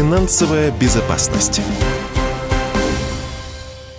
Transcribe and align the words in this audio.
Финансовая 0.00 0.70
безопасность. 0.80 1.60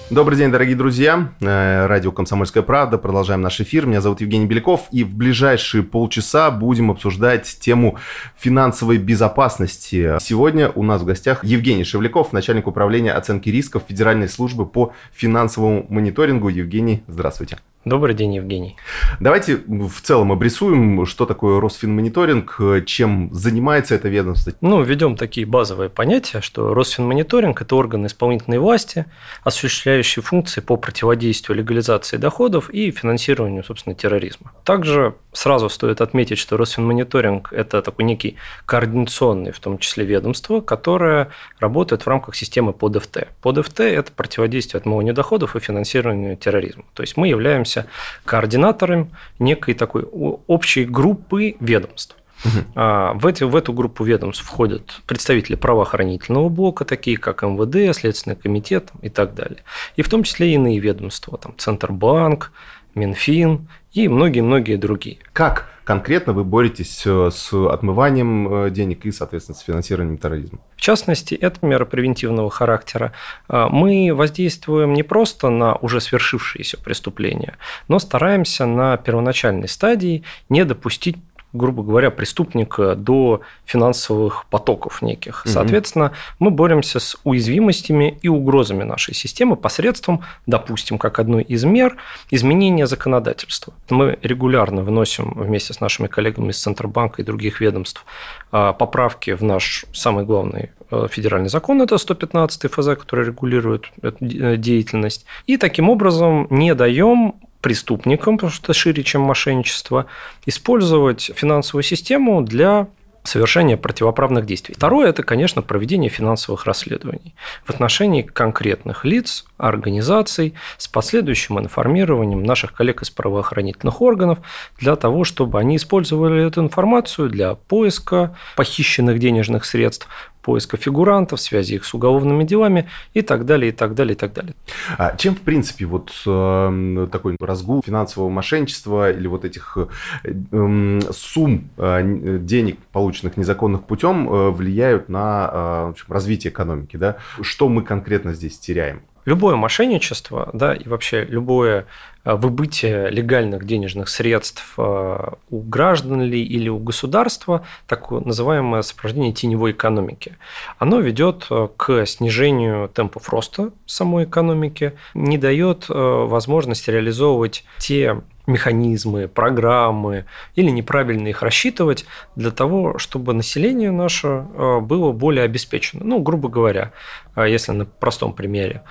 Добрый 0.09 0.35
день, 0.35 0.49
дорогие 0.49 0.75
друзья. 0.75 1.31
Э, 1.41 1.85
радио 1.85 2.11
«Комсомольская 2.11 2.63
правда». 2.63 2.97
Продолжаем 2.97 3.41
наш 3.41 3.61
эфир. 3.61 3.85
Меня 3.85 4.01
зовут 4.01 4.19
Евгений 4.19 4.47
Беляков. 4.47 4.87
И 4.91 5.03
в 5.03 5.13
ближайшие 5.13 5.83
полчаса 5.83 6.49
будем 6.49 6.89
обсуждать 6.89 7.55
тему 7.59 7.99
финансовой 8.35 8.97
безопасности. 8.97 10.17
Сегодня 10.19 10.69
у 10.69 10.81
нас 10.81 11.03
в 11.03 11.05
гостях 11.05 11.43
Евгений 11.43 11.83
Шевляков, 11.83 12.33
начальник 12.33 12.65
управления 12.65 13.13
оценки 13.13 13.49
рисков 13.49 13.83
Федеральной 13.87 14.27
службы 14.27 14.65
по 14.65 14.93
финансовому 15.13 15.85
мониторингу. 15.87 16.49
Евгений, 16.49 17.03
здравствуйте. 17.07 17.59
Добрый 17.83 18.13
день, 18.13 18.35
Евгений. 18.35 18.75
Давайте 19.19 19.55
в 19.57 20.01
целом 20.01 20.31
обрисуем, 20.31 21.07
что 21.07 21.25
такое 21.25 21.59
Росфинмониторинг, 21.59 22.85
чем 22.85 23.33
занимается 23.33 23.95
это 23.95 24.07
ведомство. 24.07 24.53
Ну, 24.61 24.83
введем 24.83 25.15
такие 25.15 25.47
базовые 25.47 25.89
понятия, 25.89 26.41
что 26.41 26.75
Росфинмониторинг– 26.75 27.59
это 27.63 27.75
орган 27.75 28.05
исполнительной 28.05 28.59
власти, 28.59 29.07
осуществляющий 29.43 30.21
функции 30.21 30.61
по 30.61 30.77
противодействию 30.77 31.57
легализации 31.57 32.17
доходов 32.17 32.69
и 32.69 32.91
финансированию, 32.91 33.63
собственно, 33.63 33.95
терроризма. 33.95 34.51
Также 34.63 35.15
сразу 35.31 35.67
стоит 35.67 36.01
отметить, 36.01 36.37
что 36.37 36.57
Росфинмониторинг– 36.57 37.51
это 37.51 37.81
такой 37.81 38.05
некий 38.05 38.35
координационный, 38.67 39.53
в 39.53 39.59
том 39.59 39.79
числе 39.79 40.05
ведомство, 40.05 40.61
которое 40.61 41.29
работает 41.59 42.03
в 42.03 42.07
рамках 42.07 42.35
системы 42.35 42.73
ПОДФТ. 42.73 43.29
ПОДФТ– 43.41 43.79
это 43.79 44.11
противодействие 44.11 44.77
отмыванию 44.77 45.15
доходов 45.15 45.55
и 45.55 45.59
финансированию 45.59 46.37
терроризма. 46.37 46.83
То 46.93 47.01
есть 47.01 47.17
мы 47.17 47.27
являемся 47.27 47.70
являемся 47.71 47.87
координатором 48.25 49.11
некой 49.39 49.73
такой 49.73 50.03
общей 50.03 50.85
группы 50.85 51.55
ведомств. 51.59 52.15
Угу. 52.43 52.73
В, 52.73 53.27
эти, 53.27 53.43
в 53.43 53.55
эту 53.55 53.71
группу 53.71 54.03
ведомств 54.03 54.43
входят 54.43 55.01
представители 55.05 55.55
правоохранительного 55.55 56.49
блока, 56.49 56.85
такие 56.85 57.17
как 57.17 57.43
МВД, 57.43 57.95
Следственный 57.95 58.35
комитет 58.35 58.89
и 59.03 59.09
так 59.09 59.35
далее. 59.35 59.63
И 59.95 60.01
в 60.01 60.09
том 60.09 60.23
числе 60.23 60.55
иные 60.55 60.79
ведомства, 60.79 61.37
там 61.37 61.53
Центробанк, 61.57 62.51
Минфин 62.95 63.67
и 63.93 64.07
многие-многие 64.07 64.77
другие. 64.77 65.17
Как 65.33 65.69
конкретно 65.83 66.33
вы 66.33 66.43
боретесь 66.43 67.03
э, 67.05 67.29
с 67.31 67.53
отмыванием 67.53 68.65
э, 68.65 68.69
денег 68.69 69.05
и, 69.05 69.11
соответственно, 69.11 69.57
с 69.57 69.61
финансированием 69.61 70.17
терроризма? 70.17 70.59
В 70.75 70.81
частности, 70.81 71.35
это 71.35 71.65
мера 71.65 71.85
превентивного 71.85 72.49
характера. 72.49 73.11
А, 73.47 73.69
мы 73.69 74.13
воздействуем 74.13 74.93
не 74.93 75.03
просто 75.03 75.49
на 75.49 75.75
уже 75.75 75.99
свершившиеся 75.99 76.77
преступления, 76.77 77.57
но 77.87 77.99
стараемся 77.99 78.65
на 78.65 78.97
первоначальной 78.97 79.67
стадии 79.67 80.23
не 80.49 80.65
допустить 80.65 81.17
грубо 81.53 81.83
говоря, 81.83 82.11
преступника 82.11 82.95
до 82.95 83.41
финансовых 83.65 84.45
потоков 84.49 85.01
неких. 85.01 85.43
Соответственно, 85.45 86.11
мы 86.39 86.51
боремся 86.51 86.99
с 86.99 87.17
уязвимостями 87.23 88.17
и 88.21 88.27
угрозами 88.27 88.83
нашей 88.83 89.13
системы 89.13 89.55
посредством, 89.55 90.21
допустим, 90.45 90.97
как 90.97 91.19
одной 91.19 91.43
из 91.43 91.63
мер, 91.63 91.97
изменения 92.29 92.87
законодательства. 92.87 93.73
Мы 93.89 94.17
регулярно 94.21 94.81
вносим 94.81 95.33
вместе 95.35 95.73
с 95.73 95.81
нашими 95.81 96.07
коллегами 96.07 96.51
из 96.51 96.61
Центробанка 96.61 97.21
и 97.21 97.25
других 97.25 97.61
ведомств 97.61 98.05
а, 98.51 98.73
поправки 98.73 99.31
в 99.31 99.43
наш 99.43 99.85
самый 99.93 100.25
главный 100.25 100.71
э, 100.89 101.07
федеральный 101.09 101.49
закон, 101.49 101.81
это 101.81 101.97
115 101.97 102.71
ФЗ, 102.71 102.99
который 102.99 103.25
регулирует 103.25 103.91
эту 104.01 104.57
деятельность. 104.57 105.25
И 105.47 105.57
таким 105.57 105.89
образом 105.89 106.47
не 106.49 106.73
даем 106.75 107.35
преступникам, 107.61 108.37
потому 108.37 108.51
что 108.51 108.65
это 108.65 108.73
шире, 108.73 109.03
чем 109.03 109.21
мошенничество, 109.21 110.07
использовать 110.45 111.31
финансовую 111.35 111.83
систему 111.83 112.41
для 112.41 112.87
совершения 113.23 113.77
противоправных 113.77 114.45
действий. 114.45 114.73
Второе– 114.75 115.09
это, 115.09 115.23
конечно, 115.23 115.61
проведение 115.61 116.09
финансовых 116.09 116.65
расследований 116.65 117.35
в 117.65 117.69
отношении 117.69 118.23
конкретных 118.23 119.05
лиц, 119.05 119.45
организаций 119.57 120.55
с 120.77 120.87
последующим 120.87 121.59
информированием 121.59 122.43
наших 122.43 122.73
коллег 122.73 123.03
из 123.03 123.09
правоохранительных 123.11 124.01
органов 124.01 124.39
для 124.79 124.95
того, 124.95 125.23
чтобы 125.23 125.59
они 125.59 125.75
использовали 125.75 126.45
эту 126.45 126.61
информацию 126.61 127.29
для 127.29 127.55
поиска 127.55 128.35
похищенных 128.55 129.19
денежных 129.19 129.65
средств, 129.65 130.07
поиска 130.41 130.77
фигурантов, 130.77 131.39
связи 131.39 131.75
их 131.75 131.85
с 131.85 131.93
уголовными 131.93 132.43
делами 132.43 132.89
и 133.13 133.21
так 133.21 133.45
далее, 133.45 133.69
и 133.69 133.71
так 133.71 133.93
далее, 133.93 134.13
и 134.13 134.17
так 134.17 134.33
далее. 134.33 134.55
А 134.97 135.15
чем, 135.15 135.35
в 135.35 135.41
принципе, 135.41 135.85
вот 135.85 136.11
э, 136.25 137.07
такой 137.11 137.37
разгул 137.39 137.81
финансового 137.85 138.29
мошенничества 138.29 139.11
или 139.11 139.27
вот 139.27 139.45
этих 139.45 139.77
э, 140.23 140.99
сумм 141.11 141.69
э, 141.77 142.37
денег, 142.41 142.79
полученных 142.91 143.37
незаконных 143.37 143.83
путем, 143.83 144.29
э, 144.29 144.51
влияют 144.51 145.09
на 145.09 145.89
общем, 145.89 146.05
развитие 146.09 146.51
экономики? 146.51 146.97
Да? 146.97 147.17
Что 147.41 147.69
мы 147.69 147.83
конкретно 147.83 148.33
здесь 148.33 148.57
теряем? 148.57 149.01
Любое 149.25 149.55
мошенничество, 149.55 150.49
да, 150.51 150.73
и 150.73 150.87
вообще 150.87 151.23
любое 151.25 151.85
выбытие 152.23 153.09
легальных 153.09 153.65
денежных 153.65 154.09
средств 154.09 154.73
э, 154.77 155.31
у 155.49 155.61
граждан 155.61 156.21
ли 156.21 156.43
или 156.43 156.69
у 156.69 156.77
государства, 156.77 157.65
так 157.87 158.11
называемое 158.11 158.83
сопровождение 158.83 159.33
теневой 159.33 159.71
экономики, 159.71 160.37
оно 160.77 160.99
ведет 160.99 161.47
э, 161.49 161.67
к 161.75 162.05
снижению 162.05 162.89
темпов 162.89 163.29
роста 163.29 163.71
самой 163.85 164.25
экономики, 164.25 164.93
не 165.13 165.37
дает 165.37 165.85
возможности 165.89 166.89
реализовывать 166.89 167.63
те 167.79 168.21
механизмы, 168.47 169.27
программы 169.27 170.25
или 170.55 170.69
неправильно 170.69 171.27
их 171.27 171.41
рассчитывать 171.41 172.05
для 172.35 172.51
того, 172.51 172.97
чтобы 172.97 173.33
население 173.33 173.91
наше 173.91 174.45
было 174.81 175.11
более 175.11 175.43
обеспечено. 175.43 176.03
Ну, 176.03 176.19
грубо 176.19 176.49
говоря, 176.49 176.91
если 177.35 177.71
на 177.71 177.85
простом 177.85 178.33
примере, 178.33 178.83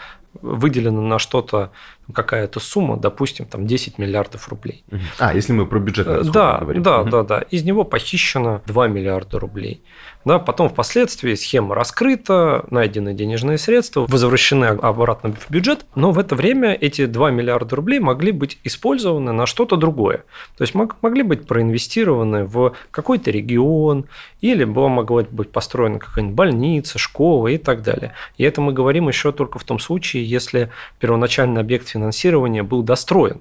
выделена 0.42 1.00
на 1.00 1.18
что-то 1.18 1.70
какая-то 2.12 2.60
сумма, 2.60 2.96
допустим, 2.96 3.46
там 3.46 3.66
10 3.66 3.98
миллиардов 3.98 4.48
рублей. 4.48 4.84
А, 5.18 5.34
если 5.34 5.52
мы 5.52 5.66
про 5.66 5.78
бюджет 5.78 6.06
э, 6.06 6.22
да, 6.24 6.58
говорим. 6.58 6.82
Да, 6.82 7.00
угу. 7.00 7.10
да, 7.10 7.22
да. 7.22 7.41
Из 7.41 7.64
него 7.64 7.84
похищено 7.84 8.62
2 8.66 8.88
миллиарда 8.88 9.38
рублей. 9.38 9.82
Да, 10.25 10.38
потом 10.38 10.69
впоследствии 10.69 11.34
схема 11.34 11.75
раскрыта, 11.75 12.66
найдены 12.70 13.14
денежные 13.14 13.56
средства, 13.56 14.04
возвращены 14.06 14.66
обратно 14.66 15.32
в 15.32 15.50
бюджет, 15.50 15.86
но 15.94 16.12
в 16.12 16.19
это 16.19 16.34
время 16.34 16.75
эти 16.75 17.06
2 17.06 17.31
миллиарда 17.31 17.76
рублей 17.76 18.00
могли 18.00 18.30
быть 18.30 18.59
использованы 18.62 19.32
на 19.32 19.47
что-то 19.47 19.76
другое. 19.76 20.25
То 20.59 20.62
есть 20.62 20.75
могли 20.75 21.22
быть 21.22 21.47
проинвестированы 21.47 22.44
в 22.44 22.75
какой-то 22.91 23.30
регион, 23.30 24.04
или 24.42 24.64
могла 24.64 25.22
быть 25.22 25.53
построена 25.53 25.98
какая-нибудь 25.98 26.36
больница, 26.36 26.98
школа 26.98 27.48
и 27.48 27.56
так 27.56 27.82
далее. 27.82 28.12
И 28.36 28.44
это 28.44 28.60
мы 28.60 28.72
говорим 28.72 29.09
еще 29.09 29.32
только 29.32 29.59
в 29.59 29.64
том 29.64 29.78
случае, 29.78 30.25
если 30.25 30.70
первоначальный 30.98 31.60
объект 31.62 31.88
финансирования 31.88 32.62
был 32.62 32.82
достроен. 32.82 33.41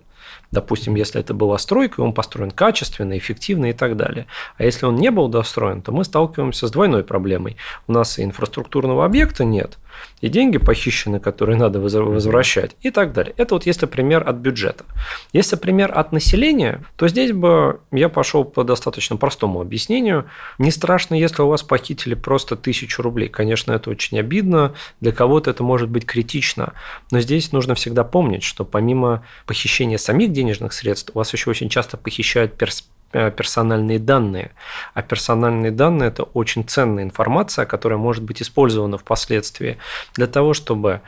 Допустим, 0.51 0.95
если 0.95 1.19
это 1.19 1.33
была 1.33 1.57
стройка, 1.57 2.01
он 2.01 2.13
построен 2.13 2.51
качественно, 2.51 3.17
эффективно 3.17 3.67
и 3.67 3.73
так 3.73 3.95
далее. 3.95 4.25
А 4.57 4.63
если 4.63 4.85
он 4.85 4.95
не 4.95 5.11
был 5.11 5.27
достроен, 5.27 5.81
то 5.81 5.91
мы 5.91 6.03
сталкиваемся 6.03 6.67
с 6.67 6.71
двойной 6.71 7.03
проблемой. 7.03 7.57
У 7.87 7.91
нас 7.91 8.17
и 8.19 8.23
инфраструктурного 8.23 9.05
объекта 9.05 9.43
нет– 9.45 9.77
и 10.21 10.27
деньги 10.27 10.57
похищены, 10.57 11.19
которые 11.19 11.57
надо 11.57 11.79
возвращать 11.79 12.75
и 12.81 12.91
так 12.91 13.13
далее. 13.13 13.33
Это 13.37 13.55
вот 13.55 13.65
если 13.65 13.85
пример 13.85 14.27
от 14.27 14.37
бюджета. 14.37 14.83
Если 15.33 15.55
пример 15.55 15.97
от 15.97 16.11
населения, 16.11 16.83
то 16.97 17.07
здесь 17.07 17.31
бы 17.31 17.79
я 17.91 18.09
пошел 18.09 18.43
по 18.43 18.63
достаточно 18.63 19.15
простому 19.15 19.61
объяснению. 19.61 20.25
Не 20.57 20.71
страшно, 20.71 21.15
если 21.15 21.41
у 21.41 21.47
вас 21.47 21.63
похитили 21.63 22.15
просто 22.15 22.55
тысячу 22.55 23.01
рублей. 23.01 23.29
Конечно, 23.29 23.71
это 23.71 23.89
очень 23.89 24.19
обидно, 24.19 24.73
для 24.99 25.11
кого-то 25.11 25.51
это 25.51 25.63
может 25.63 25.89
быть 25.89 26.05
критично, 26.05 26.73
но 27.11 27.21
здесь 27.21 27.51
нужно 27.51 27.75
всегда 27.75 28.03
помнить, 28.03 28.43
что 28.43 28.65
помимо 28.65 29.23
похищения 29.45 29.97
самих 29.97 30.31
денежных 30.39 30.73
средств, 30.73 31.11
у 31.13 31.17
вас 31.19 31.33
еще 31.33 31.49
очень 31.49 31.69
часто 31.69 31.97
похищают 31.97 32.57
перспективы 32.57 32.99
Э, 33.11 33.31
персональные 33.31 33.97
данные. 33.97 34.51
А 34.93 35.01
персональные 35.01 35.71
данные– 35.71 36.09
это 36.09 36.23
очень 36.23 36.63
ценная 36.63 37.03
информация, 37.03 37.65
которая 37.65 37.97
может 37.97 38.23
быть 38.23 38.39
использована 38.39 38.99
впоследствии 38.99 39.79
для 40.13 40.27
того, 40.27 40.53
чтобы 40.53 41.01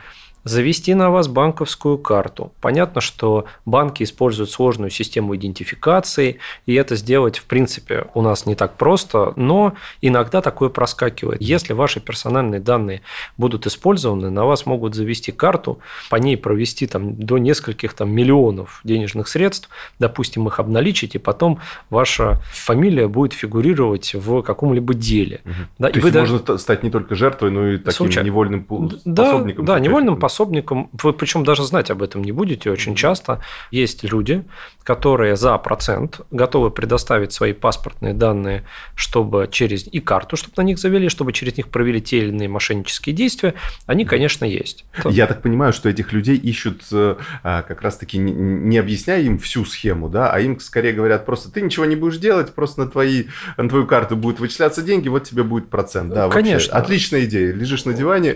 завести 0.44 0.94
на 0.94 1.10
вас 1.10 1.28
банковскую 1.28 1.98
карту. 1.98 2.52
Понятно, 2.60 3.00
что 3.00 3.46
банки 3.64 4.02
используют 4.02 4.50
сложную 4.50 4.90
систему 4.90 5.36
идентификации, 5.36 6.38
и 6.66 6.74
это 6.74 6.96
сделать, 6.96 7.38
в 7.38 7.44
принципе, 7.44 8.06
у 8.14 8.22
нас 8.22 8.46
не 8.46 8.54
так 8.54 8.76
просто, 8.76 9.32
но 9.36 9.74
иногда 10.00 10.40
такое 10.40 10.68
проскакивает. 10.68 11.40
Если 11.40 11.72
ваши 11.72 12.00
персональные 12.00 12.60
данные 12.60 13.02
будут 13.36 13.66
использованы, 13.66 14.30
на 14.30 14.44
вас 14.44 14.66
могут 14.66 14.94
завести 14.94 15.30
карту, 15.32 15.78
по 16.10 16.16
ней 16.16 16.36
провести 16.36 16.86
там, 16.86 17.14
до 17.14 17.38
нескольких 17.38 17.94
там, 17.94 18.10
миллионов 18.10 18.80
денежных 18.84 19.28
средств, 19.28 19.68
допустим, 19.98 20.48
их 20.48 20.58
обналичить, 20.58 21.14
и 21.14 21.18
потом 21.18 21.60
ваша 21.88 22.40
фамилия 22.52 23.06
будет 23.06 23.32
фигурировать 23.32 24.14
в 24.14 24.42
каком-либо 24.42 24.94
деле. 24.94 25.40
Угу. 25.44 25.54
Да, 25.78 25.88
То 25.88 25.92
и 25.92 26.02
есть 26.02 26.14
вы 26.14 26.20
можно 26.20 26.38
даже... 26.40 26.58
стать 26.58 26.82
не 26.82 26.90
только 26.90 27.14
жертвой, 27.14 27.50
но 27.50 27.68
и 27.68 27.76
таким 27.78 27.92
Случай... 27.92 28.22
невольным 28.22 28.66
да, 29.04 29.24
пособником. 29.24 29.64
Да, 29.64 29.78
невольным 29.78 30.16
пособником 30.16 30.31
пособником, 30.32 30.88
вы 31.02 31.12
причем 31.12 31.44
даже 31.44 31.62
знать 31.62 31.90
об 31.90 32.02
этом 32.02 32.24
не 32.24 32.32
будете 32.32 32.70
очень 32.70 32.94
часто. 32.94 33.40
Есть 33.70 34.02
люди, 34.02 34.44
которые 34.82 35.36
за 35.36 35.58
процент 35.58 36.22
готовы 36.30 36.70
предоставить 36.70 37.32
свои 37.32 37.52
паспортные 37.52 38.14
данные, 38.14 38.64
чтобы 38.94 39.46
через 39.50 39.86
и 39.86 40.00
карту, 40.00 40.36
чтобы 40.36 40.54
на 40.56 40.62
них 40.62 40.78
завели, 40.78 41.10
чтобы 41.10 41.34
через 41.34 41.58
них 41.58 41.68
провели 41.68 42.00
те 42.00 42.18
или 42.18 42.28
иные 42.28 42.48
мошеннические 42.48 43.14
действия, 43.14 43.52
они, 43.86 44.06
конечно, 44.06 44.46
есть. 44.46 44.86
Я 45.04 45.26
так 45.26 45.42
понимаю, 45.42 45.74
что 45.74 45.90
этих 45.90 46.12
людей 46.14 46.36
ищут 46.36 46.82
э, 46.92 47.16
а, 47.42 47.62
как 47.62 47.82
раз-таки 47.82 48.16
не 48.16 48.78
объясняя 48.78 49.20
им 49.20 49.38
всю 49.38 49.66
схему, 49.66 50.08
да, 50.08 50.32
а 50.32 50.40
им 50.40 50.58
скорее 50.60 50.94
говорят 50.94 51.26
просто, 51.26 51.52
ты 51.52 51.60
ничего 51.60 51.84
не 51.84 51.96
будешь 51.96 52.16
делать, 52.16 52.54
просто 52.54 52.84
на, 52.84 52.90
твои, 52.90 53.24
на 53.58 53.68
твою 53.68 53.86
карту 53.86 54.16
будут 54.16 54.40
вычисляться 54.40 54.80
деньги, 54.80 55.08
вот 55.08 55.24
тебе 55.24 55.42
будет 55.42 55.68
процент. 55.68 56.14
Да, 56.14 56.30
конечно. 56.30 56.72
Вообще, 56.72 56.84
отличная 56.84 57.24
идея. 57.24 57.52
Лежишь 57.52 57.84
на 57.84 57.92
диване. 57.92 58.34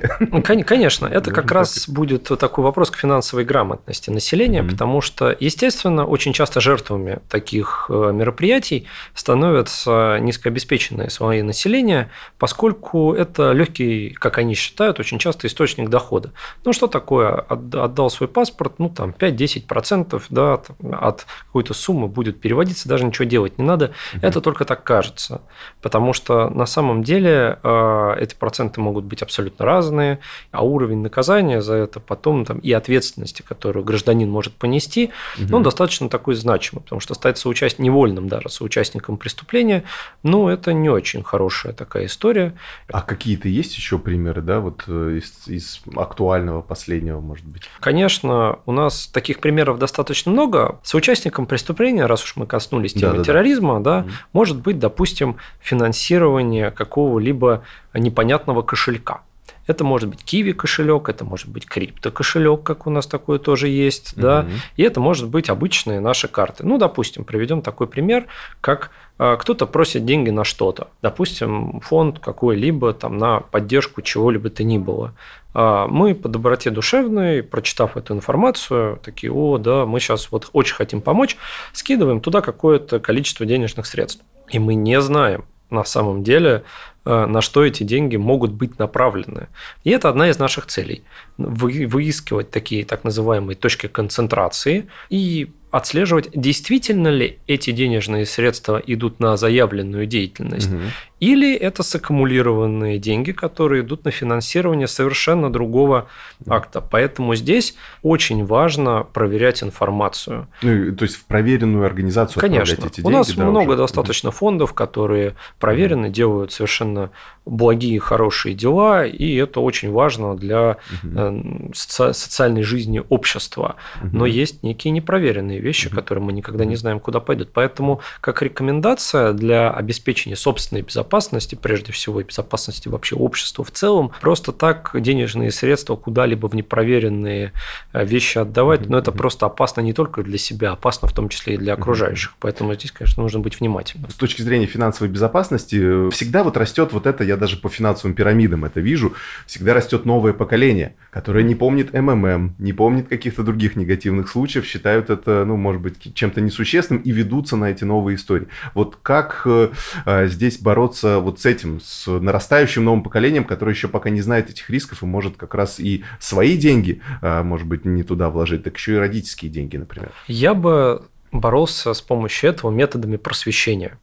Конечно, 0.66 1.06
это 1.06 1.30
как 1.46 1.50
раз 1.50 1.85
будет 1.88 2.24
такой 2.38 2.64
вопрос 2.64 2.90
к 2.90 2.96
финансовой 2.96 3.44
грамотности 3.44 4.10
населения, 4.10 4.62
потому 4.62 5.00
что, 5.00 5.34
естественно, 5.38 6.04
очень 6.06 6.32
часто 6.32 6.60
жертвами 6.60 7.20
таких 7.28 7.86
э, 7.88 8.12
мероприятий 8.12 8.86
становятся 9.14 10.18
низкообеспеченные 10.20 11.10
слои 11.10 11.42
населения, 11.42 12.10
поскольку 12.38 13.12
это 13.12 13.52
легкий, 13.52 14.10
как 14.10 14.38
они 14.38 14.54
считают, 14.54 15.00
очень 15.00 15.18
часто 15.18 15.46
источник 15.46 15.88
дохода. 15.88 16.32
Ну, 16.64 16.72
что 16.72 16.86
такое? 16.86 17.32
Отдал 17.48 18.10
свой 18.10 18.28
паспорт, 18.28 18.74
ну, 18.78 18.88
там, 18.88 19.10
5-10% 19.10 20.22
да, 20.30 20.60
от 20.92 21.26
какой-то 21.46 21.74
суммы 21.74 22.08
будет 22.08 22.40
переводиться, 22.40 22.88
даже 22.88 23.04
ничего 23.04 23.24
делать 23.24 23.58
не 23.58 23.64
надо. 23.64 23.92
Угу. 24.14 24.26
Это 24.26 24.40
только 24.40 24.64
так 24.64 24.82
кажется. 24.84 25.42
Потому 25.82 26.12
что 26.12 26.48
на 26.50 26.66
самом 26.66 27.02
деле 27.02 27.58
э, 27.62 28.14
эти 28.18 28.34
проценты 28.34 28.80
могут 28.80 29.04
быть 29.04 29.22
абсолютно 29.22 29.64
разные, 29.64 30.18
а 30.50 30.64
уровень 30.64 31.02
наказания 31.02 31.60
за 31.60 31.75
это 31.76 32.00
потом 32.00 32.44
там, 32.44 32.58
и 32.58 32.72
ответственности, 32.72 33.42
которую 33.42 33.84
гражданин 33.84 34.30
может 34.30 34.54
понести, 34.54 35.10
угу. 35.40 35.56
он 35.56 35.62
достаточно 35.62 36.08
такой 36.08 36.34
значимый, 36.34 36.82
потому 36.82 37.00
что 37.00 37.14
стать 37.14 37.38
соучастником, 37.38 37.84
невольным 37.84 38.28
даже 38.28 38.48
соучастником 38.48 39.16
преступления, 39.16 39.84
ну, 40.22 40.48
это 40.48 40.72
не 40.72 40.88
очень 40.88 41.22
хорошая 41.22 41.72
такая 41.72 42.06
история. 42.06 42.54
А 42.88 43.02
какие-то 43.02 43.48
есть 43.48 43.76
еще 43.76 43.98
примеры, 43.98 44.42
да, 44.42 44.60
вот 44.60 44.84
э, 44.86 45.20
из, 45.22 45.48
из 45.48 45.80
актуального 45.94 46.62
последнего, 46.62 47.20
может 47.20 47.44
быть? 47.46 47.62
Конечно, 47.80 48.58
у 48.66 48.72
нас 48.72 49.06
таких 49.06 49.40
примеров 49.40 49.78
достаточно 49.78 50.32
много. 50.32 50.78
Соучастником 50.82 51.46
преступления, 51.46 52.06
раз 52.06 52.24
уж 52.24 52.36
мы 52.36 52.46
коснулись 52.46 52.94
темы 52.94 53.18
да, 53.18 53.24
терроризма, 53.24 53.80
да, 53.80 54.02
да, 54.02 54.06
может 54.32 54.60
быть, 54.60 54.78
допустим, 54.78 55.36
финансирование 55.60 56.70
какого-либо 56.70 57.62
непонятного 57.94 58.62
кошелька. 58.62 59.22
Это 59.66 59.84
может 59.84 60.08
быть 60.08 60.22
Kiwi 60.22 60.52
кошелек, 60.52 61.08
это 61.08 61.24
может 61.24 61.48
быть 61.48 61.66
крипто 61.66 62.10
кошелек, 62.10 62.62
как 62.62 62.86
у 62.86 62.90
нас 62.90 63.06
такое 63.06 63.38
тоже 63.38 63.68
есть, 63.68 64.12
угу. 64.12 64.22
да, 64.22 64.46
и 64.76 64.82
это 64.82 65.00
может 65.00 65.28
быть 65.28 65.48
обычные 65.48 66.00
наши 66.00 66.28
карты. 66.28 66.64
Ну, 66.64 66.78
допустим, 66.78 67.24
приведем 67.24 67.62
такой 67.62 67.86
пример, 67.86 68.26
как 68.60 68.90
а, 69.18 69.36
кто-то 69.36 69.66
просит 69.66 70.04
деньги 70.04 70.30
на 70.30 70.44
что-то, 70.44 70.88
допустим, 71.02 71.80
фонд 71.80 72.18
какой-либо 72.18 72.92
там 72.92 73.18
на 73.18 73.40
поддержку 73.40 74.02
чего-либо 74.02 74.50
то 74.50 74.62
ни 74.62 74.78
было. 74.78 75.14
А 75.54 75.86
мы 75.88 76.14
по 76.14 76.28
доброте 76.28 76.70
душевной, 76.70 77.42
прочитав 77.42 77.96
эту 77.96 78.12
информацию, 78.12 79.00
такие, 79.02 79.32
о, 79.32 79.56
да, 79.56 79.86
мы 79.86 80.00
сейчас 80.00 80.30
вот 80.30 80.50
очень 80.52 80.74
хотим 80.74 81.00
помочь, 81.00 81.36
скидываем 81.72 82.20
туда 82.20 82.42
какое-то 82.42 83.00
количество 83.00 83.46
денежных 83.46 83.86
средств. 83.86 84.22
И 84.50 84.58
мы 84.58 84.74
не 84.74 85.00
знаем 85.00 85.46
на 85.70 85.84
самом 85.84 86.22
деле, 86.22 86.64
э, 87.04 87.26
на 87.26 87.40
что 87.40 87.64
эти 87.64 87.82
деньги 87.82 88.16
могут 88.16 88.52
быть 88.52 88.78
направлены. 88.78 89.48
И 89.84 89.90
это 89.90 90.08
одна 90.08 90.28
из 90.28 90.38
наших 90.38 90.66
целей– 90.66 91.02
выискивать 91.38 92.50
такие 92.50 92.84
так 92.84 93.04
называемые 93.04 93.56
точки 93.56 93.86
концентрации 93.88 94.88
и 95.10 95.50
отслеживать, 95.70 96.30
действительно 96.34 97.08
ли 97.08 97.38
эти 97.46 97.70
денежные 97.70 98.24
средства 98.24 98.82
идут 98.86 99.20
на 99.20 99.36
заявленную 99.36 100.06
деятельность, 100.06 100.72
угу. 100.72 100.80
или 101.20 101.54
это 101.54 101.82
саккумулированные 101.82 102.98
деньги, 102.98 103.32
которые 103.32 103.82
идут 103.82 104.04
на 104.04 104.10
финансирование 104.10 104.86
совершенно 104.86 105.52
другого 105.52 106.08
акта. 106.46 106.80
Поэтому 106.80 107.34
здесь 107.34 107.74
очень 108.02 108.44
важно 108.44 109.02
проверять 109.12 109.62
информацию. 109.62 110.48
Ну, 110.62 110.94
то 110.94 111.02
есть 111.02 111.16
в 111.16 111.24
проверенную 111.26 111.84
организацию 111.84 112.40
Конечно. 112.40 112.86
эти 112.86 112.96
деньги. 112.96 113.06
У 113.06 113.10
нас 113.10 113.32
да, 113.34 113.44
много 113.44 113.70
уже. 113.70 113.78
достаточно 113.78 114.30
фондов, 114.30 114.72
которые 114.72 115.34
проверены, 115.58 116.08
угу. 116.08 116.14
делают 116.14 116.52
совершенно 116.52 117.10
благие, 117.44 118.00
хорошие 118.00 118.54
дела, 118.54 119.04
и 119.04 119.34
это 119.36 119.60
очень 119.60 119.92
важно 119.92 120.36
для 120.36 120.78
угу. 121.02 121.72
социальной 121.74 122.62
жизни 122.62 123.02
общества. 123.08 123.76
Угу. 124.02 124.16
Но 124.16 124.26
есть 124.26 124.62
некие 124.62 124.92
непроверенные 124.92 125.65
вещи, 125.66 125.90
которые 125.90 126.24
мы 126.24 126.32
никогда 126.32 126.64
не 126.64 126.76
знаем, 126.76 127.00
куда 127.00 127.20
пойдут. 127.20 127.50
Поэтому, 127.52 128.00
как 128.20 128.42
рекомендация 128.42 129.32
для 129.32 129.70
обеспечения 129.70 130.36
собственной 130.36 130.82
безопасности, 130.82 131.56
прежде 131.56 131.92
всего, 131.92 132.20
и 132.20 132.24
безопасности 132.24 132.88
вообще 132.88 133.16
общества 133.16 133.64
в 133.64 133.70
целом, 133.70 134.12
просто 134.20 134.52
так 134.52 134.92
денежные 134.94 135.50
средства 135.50 135.96
куда-либо 135.96 136.46
в 136.46 136.54
непроверенные 136.54 137.52
э, 137.92 138.04
вещи 138.04 138.38
отдавать, 138.38 138.88
но 138.88 138.98
это 138.98 139.12
просто 139.12 139.46
опасно 139.46 139.80
не 139.80 139.92
только 139.92 140.22
для 140.22 140.38
себя, 140.38 140.72
опасно 140.72 141.08
в 141.08 141.12
том 141.12 141.28
числе 141.28 141.54
и 141.54 141.56
для 141.56 141.74
окружающих. 141.74 142.34
Поэтому 142.38 142.74
здесь, 142.74 142.92
конечно, 142.92 143.22
нужно 143.22 143.40
быть 143.40 143.58
внимательным. 143.60 144.08
С 144.10 144.14
точки 144.14 144.42
зрения 144.42 144.66
финансовой 144.66 145.12
безопасности, 145.12 145.76
э, 146.06 146.10
всегда 146.10 146.44
вот 146.44 146.56
растет 146.56 146.92
вот 146.92 147.06
это, 147.06 147.24
я 147.24 147.36
даже 147.36 147.56
по 147.56 147.68
финансовым 147.68 148.14
пирамидам 148.14 148.64
это 148.64 148.80
вижу, 148.80 149.14
всегда 149.46 149.74
растет 149.74 150.04
новое 150.04 150.32
поколение, 150.32 150.94
которое 151.10 151.42
не 151.42 151.54
помнит 151.54 151.92
МММ, 151.92 152.54
не 152.58 152.72
помнит 152.72 153.08
каких-то 153.08 153.42
других 153.42 153.74
негативных 153.74 154.28
случаев, 154.28 154.64
считают 154.66 155.10
это, 155.10 155.44
ну, 155.46 155.56
может 155.56 155.80
быть, 155.80 156.14
чем-то 156.14 156.40
несущественным 156.40 157.02
и 157.02 157.10
ведутся 157.10 157.56
на 157.56 157.70
эти 157.70 157.84
новые 157.84 158.16
истории. 158.16 158.48
Вот 158.74 158.96
как 159.02 159.42
э, 159.44 159.70
э, 160.04 160.26
здесь 160.26 160.58
бороться 160.58 161.18
вот 161.18 161.40
с 161.40 161.46
этим, 161.46 161.80
с 161.80 162.06
нарастающим 162.06 162.84
новым 162.84 163.02
поколением, 163.02 163.44
которое 163.44 163.72
еще 163.72 163.88
пока 163.88 164.10
не 164.10 164.20
знает 164.20 164.50
этих 164.50 164.68
рисков 164.70 165.02
и 165.02 165.06
может 165.06 165.36
как 165.36 165.54
раз 165.54 165.80
и 165.80 166.04
свои 166.18 166.56
деньги, 166.56 167.00
э, 167.22 167.42
может 167.42 167.66
быть, 167.66 167.84
не 167.84 168.02
туда 168.02 168.30
вложить, 168.30 168.64
так 168.64 168.76
еще 168.76 168.94
и 168.94 168.98
родительские 168.98 169.50
деньги, 169.50 169.76
например? 169.76 170.12
Я 170.26 170.54
бы 170.54 171.06
боролся 171.32 171.94
с 171.94 172.00
помощью 172.00 172.50
этого 172.50 172.70
методами 172.70 173.16
просвещения. 173.16 173.98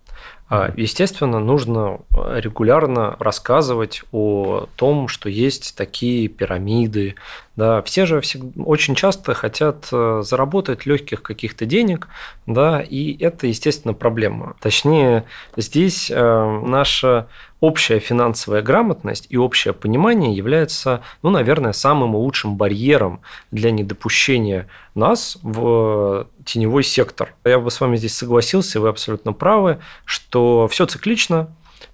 А, 0.49 0.71
естественно, 0.75 1.39
нужно 1.39 2.01
регулярно 2.11 3.15
рассказывать 3.19 4.03
о 4.11 4.67
том, 4.75 5.07
что 5.07 5.29
есть 5.29 5.75
такие 5.75 6.27
пирамиды. 6.27 7.15
Да, 7.55 7.83
все 7.83 8.07
же 8.07 8.19
всегда, 8.19 8.63
очень 8.63 8.95
часто 8.95 9.35
хотят 9.35 9.87
э, 9.91 10.23
заработать 10.25 10.87
легких 10.87 11.21
каких-то 11.21 11.67
денег, 11.67 12.07
да, 12.47 12.81
и 12.81 13.15
это, 13.23 13.45
естественно, 13.45 13.93
проблема. 13.93 14.55
Точнее, 14.59 15.25
здесь 15.55 16.09
э, 16.09 16.61
наша 16.65 17.27
общая 17.59 17.99
финансовая 17.99 18.63
грамотность 18.63 19.27
и 19.29 19.37
общее 19.37 19.73
понимание 19.73 20.33
является, 20.33 21.01
ну, 21.21 21.29
наверное, 21.29 21.73
самым 21.73 22.15
лучшим 22.15 22.57
барьером 22.57 23.21
для 23.51 23.69
недопущения 23.69 24.67
нас 24.95 25.37
в 25.43 26.27
теневой 26.45 26.83
сектор. 26.83 27.35
Я 27.45 27.59
бы 27.59 27.69
с 27.69 27.79
вами 27.79 27.97
здесь 27.97 28.17
согласился, 28.17 28.81
вы 28.81 28.89
абсолютно 28.89 29.31
правы, 29.31 29.77
что 30.05 30.67
все 30.67 30.87
циклично, 30.87 31.49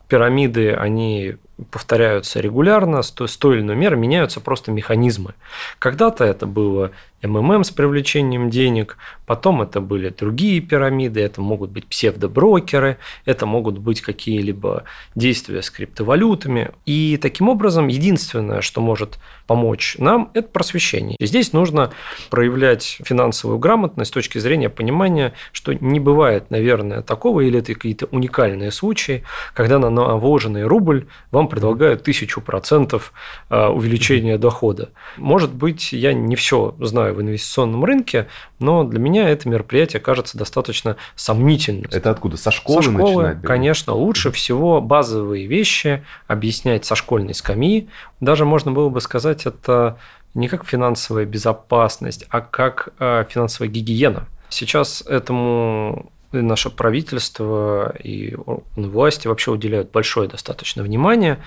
пирамиды, 0.08 0.72
они 0.72 1.36
повторяются 1.72 2.40
регулярно, 2.40 3.02
с 3.02 3.12
той 3.12 3.56
или 3.56 3.62
иной 3.62 3.76
меры 3.76 3.98
меняются 3.98 4.40
просто 4.40 4.72
механизмы. 4.72 5.34
Когда-то 5.80 6.24
это 6.24 6.46
было 6.46 6.92
МММ 7.22 7.64
с 7.64 7.72
привлечением 7.72 8.50
денег, 8.50 8.98
потом 9.26 9.62
это 9.62 9.82
были 9.82 10.10
другие 10.10 10.62
пирамиды, 10.62 11.22
это 11.22 11.42
могут 11.42 11.72
быть 11.72 11.86
псевдоброкеры, 11.88 12.98
это 13.26 13.46
могут 13.46 13.78
быть 13.78 14.02
какие-либо 14.02 14.84
действия 15.16 15.62
с 15.62 15.70
криптовалютами. 15.70 16.72
И 16.86 17.18
таким 17.22 17.50
образом 17.50 17.88
единственное, 17.88 18.62
что 18.62 18.82
может 18.82 19.20
помочь 19.48 19.96
нам, 20.00 20.32
это 20.34 20.48
просвещение. 20.48 21.16
И 21.20 21.26
здесь 21.26 21.54
нужно 21.54 21.92
проявлять 22.30 23.00
финансовую 23.04 23.60
грамотность 23.60 24.12
с 24.12 24.14
точки 24.14 24.38
зрения 24.38 24.70
понимания, 24.70 25.34
что 25.52 25.74
не 25.74 26.00
бывает, 26.00 26.50
наверное, 26.52 27.02
такого, 27.02 27.42
или 27.42 27.60
это 27.60 27.74
какие-то 27.74 28.06
уникальные 28.08 28.72
случаи, 28.72 29.24
когда 29.54 29.80
на 29.80 29.90
вложенный 30.18 30.64
рубль 30.64 31.08
вам 31.32 31.48
предлагают 31.48 32.04
тысячу 32.04 32.42
процентов 32.42 33.14
э, 33.50 33.68
увеличения 33.68 34.38
дохода. 34.38 34.90
Может 35.18 35.54
быть, 35.54 35.94
я 35.94 36.14
не 36.14 36.36
все 36.36 36.76
знаю 36.80 37.09
в 37.14 37.22
инвестиционном 37.22 37.84
рынке, 37.84 38.28
но 38.60 38.84
для 38.84 39.00
меня 39.00 39.30
это 39.30 39.50
мероприятие 39.50 40.00
кажется 40.00 40.38
достаточно 40.38 40.96
сомнительным. 41.16 41.90
Это 41.92 42.12
откуда? 42.12 42.38
Со 42.38 42.52
школы, 42.52 42.84
со 42.84 42.92
школы 42.92 43.24
начинать? 43.24 43.44
Конечно, 43.46 43.94
лучше 43.94 44.32
всего 44.32 44.82
базовые 44.82 45.48
вещи 45.48 46.04
объяснять 46.28 46.86
со 46.86 46.96
школьной 46.96 47.34
скамьи. 47.34 47.90
Даже 48.20 48.46
можно 48.46 48.72
было 48.72 48.90
бы 48.90 49.02
сказать, 49.02 49.46
это 49.46 49.98
не 50.34 50.48
как 50.48 50.66
финансовая 50.66 51.26
безопасность, 51.26 52.26
а 52.30 52.42
как 52.42 52.90
э, 53.00 53.26
финансовая 53.30 53.70
гигиена. 53.70 54.28
Сейчас 54.50 55.02
этому 55.02 56.12
наше 56.32 56.70
правительство 56.70 57.96
и 58.04 58.36
власти 58.76 59.28
вообще 59.28 59.52
уделяют 59.52 59.92
большое 59.92 60.30
достаточно 60.30 60.84
внимание, 60.84 61.40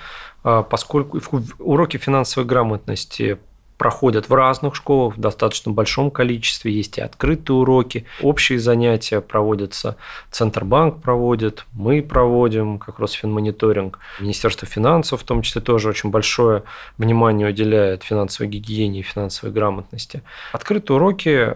а, 0.43 0.63
поскольку 0.63 1.21
уроки 1.59 1.97
финансовой 1.97 2.47
грамотности 2.47 3.37
проходят 3.77 4.29
в 4.29 4.33
разных 4.33 4.75
школах 4.75 5.17
в 5.17 5.19
достаточно 5.19 5.71
большом 5.71 6.11
количестве. 6.11 6.73
Есть 6.73 6.97
и 6.97 7.01
открытые 7.01 7.57
уроки, 7.57 8.05
общие 8.21 8.59
занятия 8.59 9.21
проводятся. 9.21 9.97
Центробанк 10.31 11.01
проводит, 11.01 11.65
мы 11.73 12.01
проводим, 12.01 12.79
как 12.79 12.99
Росфинмониторинг. 12.99 13.99
Министерство 14.19 14.67
финансов 14.67 15.21
в 15.21 15.23
том 15.23 15.41
числе 15.41 15.61
тоже 15.61 15.89
очень 15.89 16.09
большое 16.09 16.63
внимание 16.97 17.49
уделяет 17.49 18.03
финансовой 18.03 18.49
гигиене 18.49 18.99
и 18.99 19.03
финансовой 19.03 19.53
грамотности. 19.53 20.21
Открытые 20.51 20.97
уроки, 20.97 21.55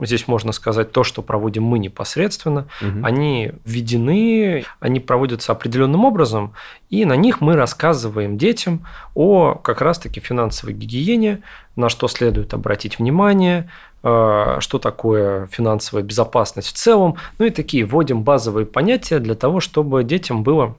здесь 0.00 0.28
можно 0.28 0.52
сказать 0.52 0.92
то, 0.92 1.04
что 1.04 1.22
проводим 1.22 1.64
мы 1.64 1.78
непосредственно, 1.78 2.68
угу. 2.80 3.04
они 3.04 3.52
введены, 3.64 4.64
они 4.80 5.00
проводятся 5.00 5.52
определенным 5.52 6.04
образом, 6.04 6.54
и 6.92 7.06
на 7.06 7.16
них 7.16 7.40
мы 7.40 7.56
рассказываем 7.56 8.36
детям 8.36 8.86
о 9.14 9.54
как 9.54 9.80
раз-таки 9.80 10.20
финансовой 10.20 10.74
гигиене, 10.74 11.40
на 11.74 11.88
что 11.88 12.06
следует 12.06 12.52
обратить 12.52 12.98
внимание, 12.98 13.70
э, 14.02 14.58
что 14.60 14.78
такое 14.78 15.46
финансовая 15.46 16.04
безопасность 16.04 16.68
в 16.68 16.72
целом, 16.72 17.16
ну 17.38 17.46
и 17.46 17.50
такие 17.50 17.86
вводим 17.86 18.22
базовые 18.22 18.66
понятия 18.66 19.20
для 19.20 19.34
того, 19.34 19.60
чтобы 19.60 20.04
детям 20.04 20.42
было 20.42 20.76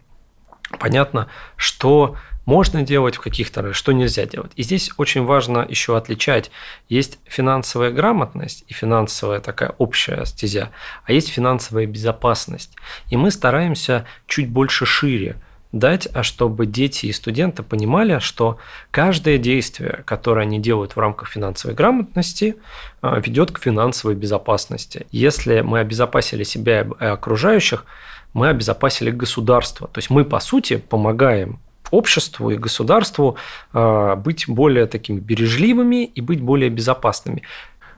понятно, 0.77 1.29
что 1.55 2.15
можно 2.45 2.83
делать 2.83 3.15
в 3.15 3.21
каких-то, 3.21 3.73
что 3.73 3.91
нельзя 3.91 4.27
делать. 4.27 4.51
И 4.55 4.61
здесь 4.61 4.91
очень 4.97 5.25
важно 5.25 5.65
еще 5.67 5.97
отличать. 5.97 6.51
Есть 6.89 7.17
финансовая 7.25 7.89
грамотность 7.89 8.65
и 8.67 8.73
финансовая 8.73 9.39
такая 9.39 9.73
общая 9.79 10.25
стезя, 10.25 10.69
а 11.05 11.11
есть 11.11 11.29
финансовая 11.29 11.87
безопасность. 11.87 12.75
И 13.09 13.17
мы 13.17 13.31
стараемся 13.31 14.05
чуть 14.27 14.51
больше 14.51 14.85
шире 14.85 15.37
дать, 15.73 16.07
а 16.13 16.23
чтобы 16.23 16.65
дети 16.65 17.07
и 17.07 17.11
студенты 17.11 17.63
понимали, 17.63 18.19
что 18.19 18.57
каждое 18.91 19.37
действие, 19.37 20.03
которое 20.05 20.43
они 20.43 20.59
делают 20.59 20.95
в 20.95 20.99
рамках 20.99 21.27
финансовой 21.27 21.75
грамотности, 21.75 22.55
а, 23.01 23.19
ведет 23.19 23.51
к 23.51 23.59
финансовой 23.59 24.15
безопасности. 24.15 25.07
Если 25.11 25.61
мы 25.61 25.79
обезопасили 25.79 26.43
себя 26.43 26.87
и 27.01 27.03
окружающих, 27.03 27.85
мы 28.33 28.47
обезопасили 28.49 29.11
государство. 29.11 29.87
То 29.87 29.97
есть 29.97 30.09
мы, 30.09 30.23
по 30.23 30.39
сути, 30.39 30.77
помогаем 30.77 31.59
обществу 31.93 32.49
и 32.49 32.57
государству 32.57 33.37
а, 33.71 34.15
быть 34.15 34.45
более 34.47 34.85
такими 34.87 35.19
бережливыми 35.19 36.05
и 36.05 36.21
быть 36.21 36.41
более 36.41 36.69
безопасными. 36.69 37.43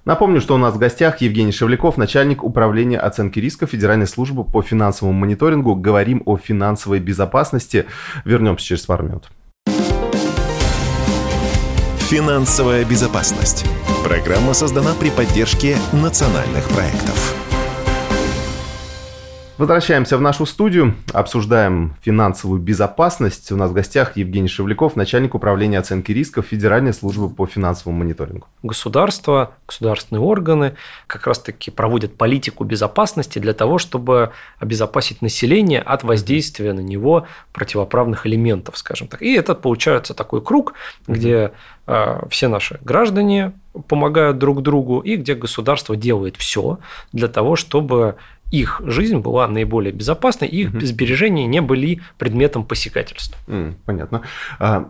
Напомню, 0.05 0.39
что 0.39 0.53
у 0.53 0.57
нас 0.59 0.75
в 0.75 0.77
гостях 0.77 1.21
Евгений 1.21 1.51
Шевляков, 1.51 1.97
начальник 1.97 2.43
управления 2.43 2.99
оценки 2.99 3.39
риска 3.39 3.65
Федеральной 3.65 4.05
службы 4.05 4.43
по 4.43 4.61
финансовому 4.61 5.17
мониторингу. 5.17 5.75
Говорим 5.75 6.21
о 6.25 6.37
финансовой 6.37 6.99
безопасности. 6.99 7.85
Вернемся 8.23 8.65
через 8.65 8.85
пару 8.85 9.03
минут. 9.05 9.29
Финансовая 11.97 12.85
безопасность. 12.85 13.65
Программа 14.03 14.53
создана 14.53 14.93
при 14.93 15.09
поддержке 15.09 15.75
национальных 15.91 16.69
проектов. 16.69 17.54
Возвращаемся 19.57 20.17
в 20.17 20.21
нашу 20.21 20.45
студию, 20.45 20.95
обсуждаем 21.13 21.95
финансовую 22.01 22.59
безопасность. 22.59 23.53
У 23.53 23.55
нас 23.55 23.71
в 23.71 23.73
гостях 23.73 24.17
Евгений 24.17 24.49
Шевляков, 24.49 24.97
начальник 24.97 25.33
управления 25.33 25.79
оценки 25.79 26.11
рисков 26.11 26.47
Федеральной 26.47 26.91
службы 26.91 27.29
по 27.29 27.45
финансовому 27.45 27.99
мониторингу. 27.99 28.47
Государство, 28.63 29.53
государственные 29.65 30.21
органы 30.21 30.75
как 31.07 31.25
раз-таки 31.25 31.71
проводят 31.71 32.17
политику 32.17 32.65
безопасности 32.65 33.39
для 33.39 33.53
того, 33.53 33.77
чтобы 33.77 34.33
обезопасить 34.59 35.21
население 35.21 35.79
от 35.79 36.03
воздействия 36.03 36.73
на 36.73 36.81
него 36.81 37.25
противоправных 37.53 38.27
элементов, 38.27 38.77
скажем 38.77 39.07
так. 39.07 39.21
И 39.21 39.33
это 39.35 39.55
получается 39.55 40.13
такой 40.13 40.41
круг, 40.41 40.73
где 41.07 41.53
э, 41.87 42.27
все 42.29 42.49
наши 42.49 42.77
граждане 42.83 43.53
помогают 43.87 44.37
друг 44.37 44.61
другу 44.61 44.99
и 44.99 45.15
где 45.15 45.33
государство 45.35 45.95
делает 45.95 46.35
все 46.35 46.79
для 47.13 47.29
того, 47.29 47.55
чтобы 47.55 48.15
их 48.51 48.81
жизнь 48.85 49.17
была 49.17 49.47
наиболее 49.47 49.91
безопасной, 49.91 50.47
их 50.47 50.73
угу. 50.73 50.81
сбережения 50.81 51.45
не 51.47 51.61
были 51.61 52.01
предметом 52.17 52.65
посягательства. 52.65 53.37
Понятно. 53.85 54.21
А, 54.59 54.89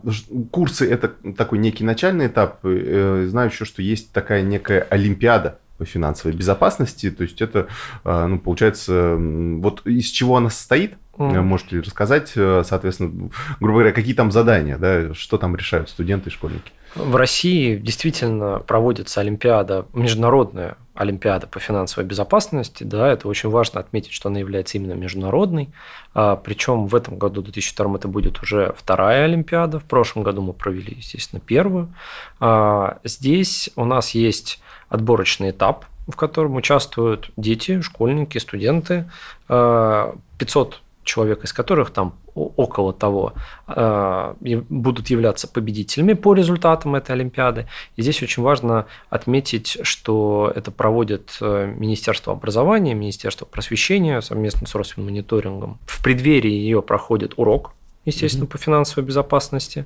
курсы 0.51 0.89
это 0.89 1.09
такой 1.37 1.59
некий 1.59 1.83
начальный 1.83 2.27
этап. 2.27 2.59
Э, 2.63 3.25
знаю 3.29 3.49
еще, 3.49 3.65
что 3.65 3.81
есть 3.81 4.11
такая 4.11 4.41
некая 4.41 4.81
олимпиада 4.81 5.59
по 5.77 5.85
финансовой 5.85 6.35
безопасности. 6.35 7.11
То 7.11 7.23
есть 7.23 7.41
это, 7.41 7.67
а, 8.03 8.27
ну, 8.27 8.39
получается, 8.39 9.15
вот 9.17 9.85
из 9.85 10.07
чего 10.07 10.37
она 10.37 10.49
состоит? 10.49 10.95
Mm. 11.17 11.41
Можете 11.41 11.77
ли 11.77 11.81
рассказать, 11.81 12.33
э, 12.35 12.63
соответственно, 12.65 13.29
грубо 13.61 13.79
говоря, 13.79 13.93
какие 13.93 14.13
там 14.13 14.31
задания, 14.31 14.77
да, 14.77 15.13
что 15.13 15.37
там 15.37 15.55
решают 15.55 15.89
студенты 15.89 16.29
и 16.29 16.33
школьники? 16.33 16.71
В 16.95 17.15
России 17.17 17.75
действительно 17.75 18.59
проводится 18.59 19.19
Олимпиада, 19.19 19.85
международная 19.93 20.77
Олимпиада 20.93 21.45
по 21.45 21.59
финансовой 21.59 22.07
безопасности. 22.07 22.83
Да, 22.85 23.11
это 23.11 23.27
очень 23.27 23.49
важно 23.49 23.81
отметить, 23.81 24.13
что 24.13 24.29
она 24.29 24.39
является 24.39 24.77
именно 24.77 24.93
международной. 24.93 25.69
А, 26.13 26.37
причем 26.37 26.87
в 26.87 26.95
этом 26.95 27.17
году, 27.17 27.41
в 27.41 27.43
2002, 27.43 27.95
это 27.95 28.07
будет 28.07 28.41
уже 28.41 28.73
вторая 28.77 29.25
Олимпиада. 29.25 29.79
В 29.79 29.83
прошлом 29.83 30.23
году 30.23 30.41
мы 30.41 30.53
провели, 30.53 30.95
естественно, 30.95 31.41
первую. 31.45 31.93
А, 32.39 32.99
здесь 33.03 33.69
у 33.75 33.83
нас 33.83 34.11
есть 34.11 34.61
отборочный 34.87 35.49
этап, 35.49 35.85
в 36.07 36.15
котором 36.15 36.55
участвуют 36.55 37.29
дети, 37.35 37.81
школьники, 37.81 38.37
студенты. 38.37 39.09
500 39.47 39.49
а, 39.49 40.84
человек, 41.05 41.43
из 41.43 41.53
которых 41.53 41.91
там 41.91 42.15
около 42.35 42.91
того 42.91 43.33
э, 43.67 44.35
будут 44.69 45.09
являться 45.09 45.47
победителями 45.47 46.13
по 46.13 46.33
результатам 46.33 46.95
этой 46.95 47.11
Олимпиады. 47.11 47.67
И 47.95 48.01
здесь 48.01 48.21
очень 48.21 48.43
важно 48.43 48.87
отметить, 49.09 49.77
что 49.83 50.51
это 50.53 50.71
проводит 50.71 51.37
э, 51.39 51.73
Министерство 51.77 52.33
образования, 52.33 52.93
Министерство 52.93 53.45
просвещения 53.45 54.19
совместно 54.21 54.67
с 54.67 54.75
Росфинмониторингом. 54.75 55.79
В 55.85 56.03
преддверии 56.03 56.51
ее 56.51 56.81
проходит 56.81 57.33
урок, 57.37 57.73
естественно, 58.03 58.43
mm-hmm. 58.43 58.51
по 58.51 58.57
финансовой 58.57 59.05
безопасности 59.05 59.85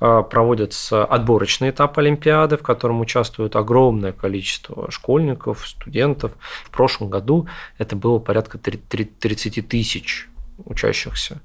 э, 0.00 0.22
проводится 0.30 1.04
отборочный 1.04 1.70
этап 1.70 1.98
Олимпиады, 1.98 2.56
в 2.56 2.62
котором 2.62 3.00
участвует 3.00 3.54
огромное 3.54 4.12
количество 4.12 4.90
школьников, 4.90 5.68
студентов. 5.68 6.32
В 6.64 6.70
прошлом 6.70 7.10
году 7.10 7.48
это 7.76 7.96
было 7.96 8.18
порядка 8.18 8.58
30 8.58 9.68
тысяч 9.68 10.28
учащихся. 10.64 11.40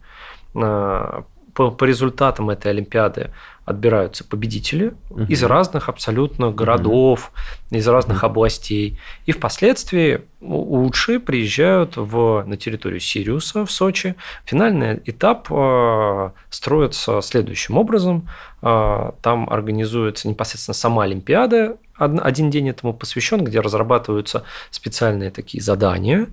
По, 0.53 1.71
по 1.71 1.85
результатам 1.85 2.51
этой 2.51 2.71
Олимпиады 2.71 3.31
отбираются 3.67 4.23
победители 4.23 4.93
угу. 5.09 5.23
из 5.23 5.43
разных 5.43 5.89
абсолютно 5.89 6.51
городов, 6.51 7.33
угу. 7.69 7.77
из 7.77 7.87
разных 7.87 8.19
угу. 8.19 8.27
областей. 8.27 8.97
И 9.25 9.33
впоследствии 9.33 10.21
лучшие 10.39 11.19
приезжают 11.19 11.97
в, 11.97 12.43
на 12.45 12.55
территорию 12.55 13.01
Сириуса 13.01 13.65
в 13.65 13.71
Сочи. 13.71 14.15
Финальный 14.45 15.01
этап 15.03 15.47
э, 15.49 16.29
строится 16.49 17.21
следующим 17.21 17.77
образом. 17.77 18.29
Э, 18.61 19.11
там 19.21 19.49
организуется 19.49 20.29
непосредственно 20.29 20.75
сама 20.75 21.03
Олимпиада, 21.03 21.75
один 21.97 22.49
день 22.49 22.69
этому 22.69 22.93
посвящен, 22.93 23.43
где 23.43 23.59
разрабатываются 23.59 24.43
специальные 24.71 25.31
такие 25.31 25.61
задания, 25.61 26.27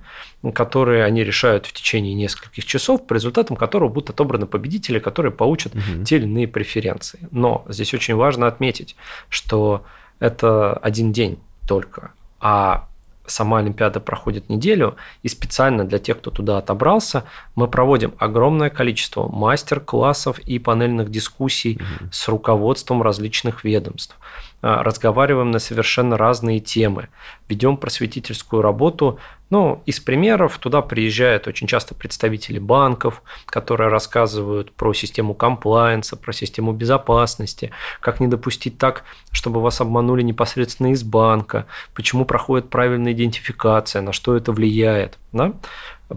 которые 0.53 1.05
они 1.05 1.25
решают 1.25 1.67
в 1.67 1.73
течение 1.73 2.15
нескольких 2.15 2.65
часов, 2.65 3.07
по 3.07 3.15
результатам 3.15 3.57
которого 3.57 3.89
будут 3.89 4.11
отобраны 4.11 4.47
победители, 4.47 4.99
которые 4.99 5.33
получат 5.33 5.75
угу. 5.75 6.05
те 6.05 6.17
или 6.17 6.25
иные 6.25 6.49
преференции. 6.49 7.21
Но 7.31 7.65
здесь 7.69 7.95
очень 7.95 8.15
важно 8.15 8.47
отметить, 8.47 8.97
что 9.29 9.85
это 10.19 10.75
один 10.75 11.13
день 11.13 11.39
только, 11.67 12.13
а 12.41 12.89
сама 13.27 13.59
Олимпиада 13.59 14.01
проходит 14.01 14.49
неделю, 14.49 14.97
и 15.23 15.29
специально 15.29 15.85
для 15.85 15.99
тех, 15.99 16.19
кто 16.19 16.31
туда 16.31 16.59
отобрался, 16.59 17.25
мы 17.55 17.69
проводим 17.69 18.15
огромное 18.19 18.71
количество 18.71 19.29
мастер-классов 19.29 20.39
и 20.41 20.59
панельных 20.59 21.11
дискуссий 21.11 21.77
угу. 21.77 22.11
с 22.13 22.29
руководством 22.29 23.03
различных 23.03 23.65
ведомств. 23.65 24.17
А, 24.67 24.83
разговариваем 24.83 25.51
на 25.51 25.59
совершенно 25.59 26.17
разные 26.17 26.59
темы, 26.59 27.09
ведем 27.51 27.77
просветительскую 27.77 28.63
работу. 28.63 29.19
Ну, 29.51 29.83
из 29.85 30.01
примеров 30.01 30.57
туда 30.57 30.81
приезжают 30.81 31.47
очень 31.47 31.67
часто 31.67 31.95
представители 31.95 32.59
банков, 32.59 33.23
которые 33.45 33.91
рассказывают 33.91 34.73
про 34.73 34.95
систему 34.95 35.35
комплайенса, 35.35 36.17
про 36.17 36.33
систему 36.33 36.73
безопасности, 36.73 37.73
как 38.01 38.21
не 38.21 38.27
допустить 38.27 38.79
так, 38.79 39.05
чтобы 39.33 39.61
вас 39.61 39.83
обманули 39.83 40.23
непосредственно 40.23 40.93
из 40.93 41.03
банка, 41.03 41.67
почему 41.93 42.25
проходит 42.25 42.71
правильная 42.71 43.13
идентификация, 43.13 44.01
на 44.01 44.15
что 44.15 44.35
это 44.35 44.51
влияет. 44.51 45.19
Да? 45.33 45.53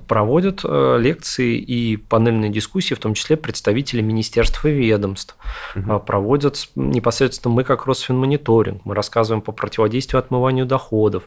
Проводят 0.07 0.61
э, 0.63 0.97
лекции 0.99 1.57
и 1.57 1.97
панельные 1.97 2.49
дискуссии, 2.49 2.93
в 2.93 2.99
том 2.99 3.13
числе 3.13 3.37
представители 3.37 4.01
министерств 4.01 4.63
и 4.65 4.69
ведомств. 4.69 5.35
Угу. 5.75 5.99
Проводят 6.01 6.69
непосредственно 6.75 7.53
мы, 7.53 7.63
как 7.63 7.85
Росфинмониторинг, 7.85 8.85
мы 8.85 8.95
рассказываем 8.95 9.41
по 9.41 9.51
противодействию 9.51 10.19
отмыванию 10.19 10.65
доходов, 10.65 11.23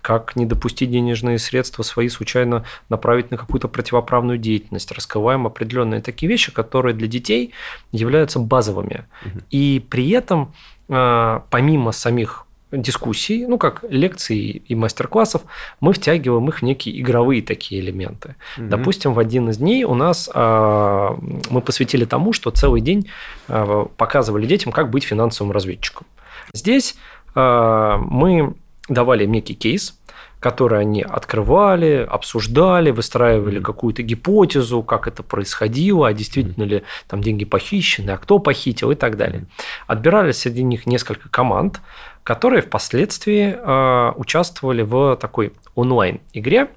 как 0.00 0.36
не 0.36 0.46
допустить 0.46 0.90
денежные 0.90 1.38
средства 1.38 1.82
свои 1.82 2.08
случайно 2.08 2.64
направить 2.88 3.30
на 3.30 3.36
какую-то 3.36 3.68
противоправную 3.68 4.38
деятельность. 4.38 4.92
Раскрываем 4.92 5.46
определенные 5.46 6.00
такие 6.00 6.28
вещи, 6.28 6.52
которые 6.52 6.94
для 6.94 7.08
детей 7.08 7.52
являются 7.92 8.38
базовыми. 8.38 9.04
Угу. 9.24 9.40
И 9.50 9.84
при 9.88 10.10
этом 10.10 10.52
помимо 10.86 11.92
самих 11.92 12.43
дискуссий, 12.76 13.46
ну, 13.46 13.58
как 13.58 13.84
лекций 13.88 14.62
и 14.66 14.74
мастер-классов, 14.74 15.42
мы 15.80 15.92
втягиваем 15.92 16.48
их 16.48 16.58
в 16.58 16.62
некие 16.62 17.00
игровые 17.00 17.42
такие 17.42 17.80
элементы. 17.80 18.36
Mm-hmm. 18.56 18.68
Допустим, 18.68 19.14
в 19.14 19.18
один 19.18 19.48
из 19.50 19.58
дней 19.58 19.84
у 19.84 19.94
нас 19.94 20.30
э, 20.34 21.08
мы 21.50 21.60
посвятили 21.60 22.04
тому, 22.04 22.32
что 22.32 22.50
целый 22.50 22.80
день 22.80 23.08
э, 23.48 23.86
показывали 23.96 24.46
детям, 24.46 24.72
как 24.72 24.90
быть 24.90 25.04
финансовым 25.04 25.52
разведчиком. 25.52 26.06
Здесь 26.52 26.96
э, 27.34 27.96
мы 27.98 28.54
давали 28.88 29.26
некий 29.26 29.54
кейс, 29.54 29.98
который 30.44 30.80
они 30.80 31.00
открывали, 31.00 32.06
обсуждали, 32.06 32.90
выстраивали 32.90 33.60
mm-hmm. 33.60 33.62
какую-то 33.62 34.02
гипотезу, 34.02 34.82
как 34.82 35.08
это 35.08 35.22
происходило, 35.22 36.08
а 36.08 36.12
действительно 36.12 36.64
mm-hmm. 36.64 36.80
ли 36.80 36.82
там 37.08 37.22
деньги 37.22 37.46
похищены, 37.46 38.10
а 38.10 38.18
кто 38.18 38.38
похитил 38.38 38.90
и 38.90 38.94
так 38.94 39.16
далее. 39.16 39.46
Отбирали 39.86 40.32
среди 40.32 40.62
них 40.62 40.84
несколько 40.84 41.30
команд, 41.30 41.80
которые 42.24 42.60
впоследствии 42.60 43.56
э, 43.56 44.12
участвовали 44.16 44.82
в 44.82 45.16
такой 45.16 45.54
онлайн-игре. 45.76 46.68